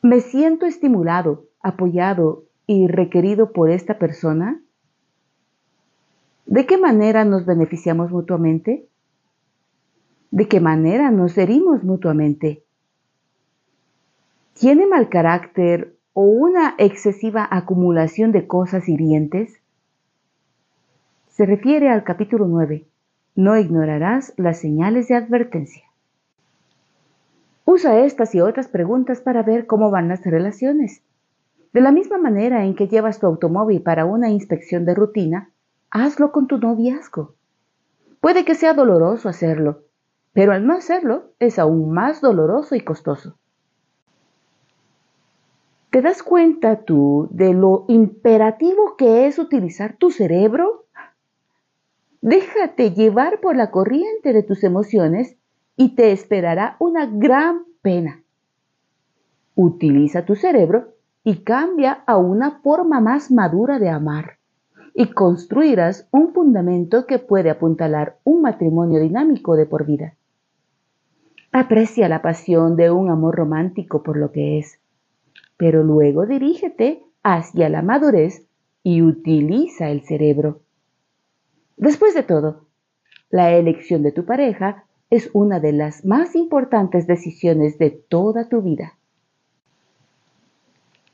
¿Me 0.00 0.20
siento 0.20 0.64
estimulado, 0.64 1.46
apoyado 1.60 2.44
y 2.68 2.86
requerido 2.86 3.50
por 3.50 3.68
esta 3.68 3.98
persona? 3.98 4.62
¿De 6.46 6.66
qué 6.66 6.78
manera 6.78 7.24
nos 7.24 7.46
beneficiamos 7.46 8.12
mutuamente? 8.12 8.86
De 10.34 10.48
qué 10.48 10.58
manera 10.58 11.12
nos 11.12 11.38
herimos 11.38 11.84
mutuamente. 11.84 12.64
¿Tiene 14.54 14.84
mal 14.84 15.08
carácter 15.08 15.94
o 16.12 16.22
una 16.22 16.74
excesiva 16.76 17.46
acumulación 17.48 18.32
de 18.32 18.48
cosas 18.48 18.88
hirientes? 18.88 19.60
Se 21.28 21.46
refiere 21.46 21.88
al 21.88 22.02
capítulo 22.02 22.48
9. 22.48 22.84
No 23.36 23.56
ignorarás 23.56 24.34
las 24.36 24.58
señales 24.58 25.06
de 25.06 25.14
advertencia. 25.14 25.84
Usa 27.64 28.00
estas 28.00 28.34
y 28.34 28.40
otras 28.40 28.66
preguntas 28.66 29.20
para 29.20 29.44
ver 29.44 29.68
cómo 29.68 29.92
van 29.92 30.08
las 30.08 30.24
relaciones. 30.24 31.00
De 31.72 31.80
la 31.80 31.92
misma 31.92 32.18
manera 32.18 32.64
en 32.64 32.74
que 32.74 32.88
llevas 32.88 33.20
tu 33.20 33.26
automóvil 33.26 33.82
para 33.82 34.04
una 34.04 34.30
inspección 34.30 34.84
de 34.84 34.96
rutina, 34.96 35.52
hazlo 35.92 36.32
con 36.32 36.48
tu 36.48 36.58
noviazgo. 36.58 37.36
Puede 38.20 38.44
que 38.44 38.56
sea 38.56 38.74
doloroso 38.74 39.28
hacerlo, 39.28 39.84
pero 40.34 40.52
al 40.52 40.66
no 40.66 40.74
hacerlo 40.74 41.30
es 41.38 41.58
aún 41.58 41.92
más 41.92 42.20
doloroso 42.20 42.74
y 42.74 42.80
costoso. 42.80 43.38
¿Te 45.90 46.02
das 46.02 46.24
cuenta 46.24 46.82
tú 46.82 47.28
de 47.30 47.54
lo 47.54 47.84
imperativo 47.86 48.96
que 48.96 49.26
es 49.26 49.38
utilizar 49.38 49.96
tu 49.96 50.10
cerebro? 50.10 50.86
Déjate 52.20 52.90
llevar 52.90 53.40
por 53.40 53.54
la 53.54 53.70
corriente 53.70 54.32
de 54.32 54.42
tus 54.42 54.64
emociones 54.64 55.36
y 55.76 55.94
te 55.94 56.10
esperará 56.10 56.76
una 56.80 57.06
gran 57.06 57.64
pena. 57.80 58.22
Utiliza 59.54 60.24
tu 60.24 60.34
cerebro 60.34 60.94
y 61.22 61.44
cambia 61.44 62.02
a 62.06 62.16
una 62.16 62.58
forma 62.60 63.00
más 63.00 63.30
madura 63.30 63.78
de 63.78 63.88
amar 63.88 64.38
y 64.94 65.12
construirás 65.12 66.08
un 66.10 66.32
fundamento 66.32 67.06
que 67.06 67.20
puede 67.20 67.50
apuntalar 67.50 68.18
un 68.24 68.42
matrimonio 68.42 69.00
dinámico 69.00 69.54
de 69.54 69.66
por 69.66 69.86
vida. 69.86 70.14
Aprecia 71.56 72.08
la 72.08 72.20
pasión 72.20 72.74
de 72.74 72.90
un 72.90 73.10
amor 73.10 73.36
romántico 73.36 74.02
por 74.02 74.16
lo 74.16 74.32
que 74.32 74.58
es, 74.58 74.80
pero 75.56 75.84
luego 75.84 76.26
dirígete 76.26 77.04
hacia 77.22 77.68
la 77.68 77.80
madurez 77.80 78.44
y 78.82 79.02
utiliza 79.02 79.88
el 79.90 80.02
cerebro. 80.02 80.62
Después 81.76 82.12
de 82.12 82.24
todo, 82.24 82.66
la 83.30 83.52
elección 83.52 84.02
de 84.02 84.10
tu 84.10 84.24
pareja 84.24 84.86
es 85.10 85.30
una 85.32 85.60
de 85.60 85.70
las 85.70 86.04
más 86.04 86.34
importantes 86.34 87.06
decisiones 87.06 87.78
de 87.78 87.90
toda 87.90 88.48
tu 88.48 88.60
vida. 88.60 88.98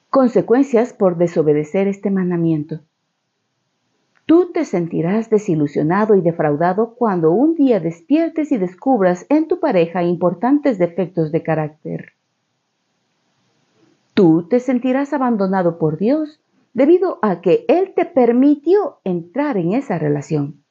Consecuencias 0.09 0.95
por 0.95 1.18
desobedecer 1.18 1.86
este 1.86 2.11
mandamiento. 2.11 2.80
Tú 4.31 4.53
te 4.53 4.64
sentirás 4.64 5.28
desilusionado 5.28 6.14
y 6.14 6.20
defraudado 6.20 6.95
cuando 6.95 7.33
un 7.33 7.57
día 7.57 7.81
despiertes 7.81 8.53
y 8.53 8.59
descubras 8.59 9.26
en 9.28 9.49
tu 9.49 9.59
pareja 9.59 10.05
importantes 10.05 10.78
defectos 10.78 11.33
de 11.33 11.43
carácter. 11.43 12.12
Tú 14.14 14.47
te 14.49 14.61
sentirás 14.61 15.12
abandonado 15.12 15.78
por 15.78 15.99
Dios 15.99 16.39
debido 16.74 17.18
a 17.22 17.41
que 17.41 17.64
Él 17.66 17.93
te 17.97 18.05
permitió 18.05 19.01
entrar 19.03 19.57
en 19.57 19.72
esa 19.72 19.99
relación. 19.99 20.62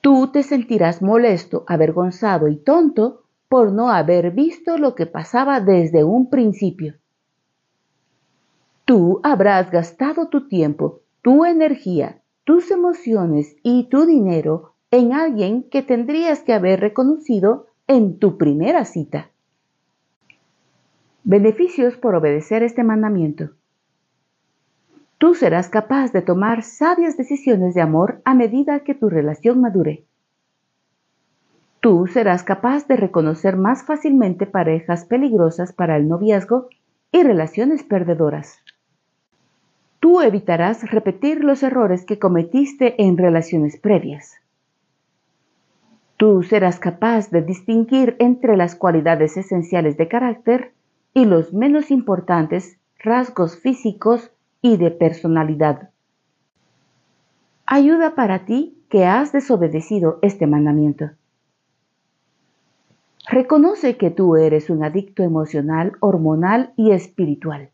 Tú 0.00 0.28
te 0.28 0.44
sentirás 0.44 1.02
molesto, 1.02 1.64
avergonzado 1.66 2.46
y 2.46 2.54
tonto 2.54 3.24
por 3.48 3.72
no 3.72 3.90
haber 3.90 4.30
visto 4.30 4.78
lo 4.78 4.94
que 4.94 5.06
pasaba 5.06 5.60
desde 5.60 6.04
un 6.04 6.30
principio. 6.30 6.94
Tú 8.84 9.18
habrás 9.24 9.72
gastado 9.72 10.28
tu 10.28 10.46
tiempo 10.46 11.00
tu 11.28 11.44
energía, 11.44 12.22
tus 12.44 12.70
emociones 12.70 13.54
y 13.62 13.90
tu 13.90 14.06
dinero 14.06 14.72
en 14.90 15.12
alguien 15.12 15.62
que 15.64 15.82
tendrías 15.82 16.40
que 16.40 16.54
haber 16.54 16.80
reconocido 16.80 17.66
en 17.86 18.18
tu 18.18 18.38
primera 18.38 18.86
cita. 18.86 19.28
Beneficios 21.24 21.98
por 21.98 22.14
obedecer 22.14 22.62
este 22.62 22.82
mandamiento. 22.82 23.50
Tú 25.18 25.34
serás 25.34 25.68
capaz 25.68 26.12
de 26.12 26.22
tomar 26.22 26.62
sabias 26.62 27.18
decisiones 27.18 27.74
de 27.74 27.82
amor 27.82 28.22
a 28.24 28.32
medida 28.32 28.80
que 28.80 28.94
tu 28.94 29.10
relación 29.10 29.60
madure. 29.60 30.06
Tú 31.80 32.06
serás 32.06 32.42
capaz 32.42 32.88
de 32.88 32.96
reconocer 32.96 33.58
más 33.58 33.84
fácilmente 33.84 34.46
parejas 34.46 35.04
peligrosas 35.04 35.74
para 35.74 35.98
el 35.98 36.08
noviazgo 36.08 36.70
y 37.12 37.22
relaciones 37.22 37.82
perdedoras 37.82 38.62
tú 40.00 40.20
evitarás 40.20 40.90
repetir 40.90 41.44
los 41.44 41.62
errores 41.62 42.04
que 42.04 42.18
cometiste 42.18 43.02
en 43.02 43.16
relaciones 43.16 43.78
previas. 43.78 44.36
Tú 46.16 46.42
serás 46.42 46.80
capaz 46.80 47.30
de 47.30 47.42
distinguir 47.42 48.16
entre 48.18 48.56
las 48.56 48.74
cualidades 48.74 49.36
esenciales 49.36 49.96
de 49.96 50.08
carácter 50.08 50.72
y 51.14 51.24
los 51.24 51.52
menos 51.52 51.90
importantes 51.90 52.78
rasgos 52.98 53.58
físicos 53.58 54.32
y 54.60 54.76
de 54.76 54.90
personalidad. 54.90 55.90
Ayuda 57.66 58.14
para 58.14 58.44
ti 58.46 58.82
que 58.88 59.04
has 59.06 59.32
desobedecido 59.32 60.18
este 60.22 60.46
mandamiento. 60.46 61.10
Reconoce 63.28 63.96
que 63.96 64.10
tú 64.10 64.36
eres 64.36 64.70
un 64.70 64.82
adicto 64.82 65.22
emocional, 65.22 65.92
hormonal 66.00 66.72
y 66.76 66.92
espiritual. 66.92 67.70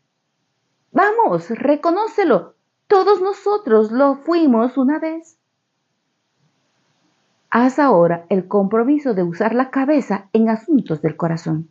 Vamos, 0.95 1.49
reconócelo. 1.49 2.55
Todos 2.87 3.21
nosotros 3.21 3.91
lo 3.91 4.15
fuimos 4.15 4.77
una 4.77 4.97
vez. 4.97 5.37
Haz 7.49 7.79
ahora 7.79 8.25
el 8.29 8.47
compromiso 8.47 9.13
de 9.13 9.23
usar 9.23 9.53
la 9.53 9.71
cabeza 9.71 10.29
en 10.31 10.47
asuntos 10.47 11.01
del 11.01 11.17
corazón. 11.17 11.67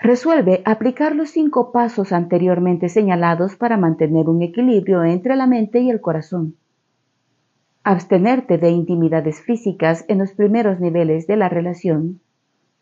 Resuelve 0.00 0.62
aplicar 0.64 1.14
los 1.14 1.30
cinco 1.30 1.70
pasos 1.70 2.12
anteriormente 2.12 2.88
señalados 2.88 3.54
para 3.54 3.76
mantener 3.76 4.28
un 4.28 4.42
equilibrio 4.42 5.04
entre 5.04 5.36
la 5.36 5.46
mente 5.46 5.78
y 5.78 5.90
el 5.90 6.00
corazón. 6.00 6.56
Abstenerte 7.84 8.58
de 8.58 8.70
intimidades 8.70 9.40
físicas 9.42 10.04
en 10.08 10.18
los 10.18 10.32
primeros 10.32 10.80
niveles 10.80 11.28
de 11.28 11.36
la 11.36 11.48
relación. 11.48 12.20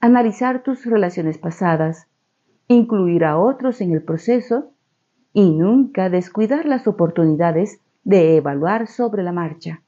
Analizar 0.01 0.63
tus 0.63 0.87
relaciones 0.87 1.37
pasadas 1.37 2.10
incluir 2.75 3.25
a 3.25 3.37
otros 3.37 3.81
en 3.81 3.93
el 3.93 4.03
proceso 4.03 4.71
y 5.33 5.51
nunca 5.51 6.09
descuidar 6.09 6.67
las 6.67 6.87
oportunidades 6.87 7.81
de 8.05 8.37
evaluar 8.37 8.87
sobre 8.87 9.25
la 9.25 9.33
marcha. 9.33 9.83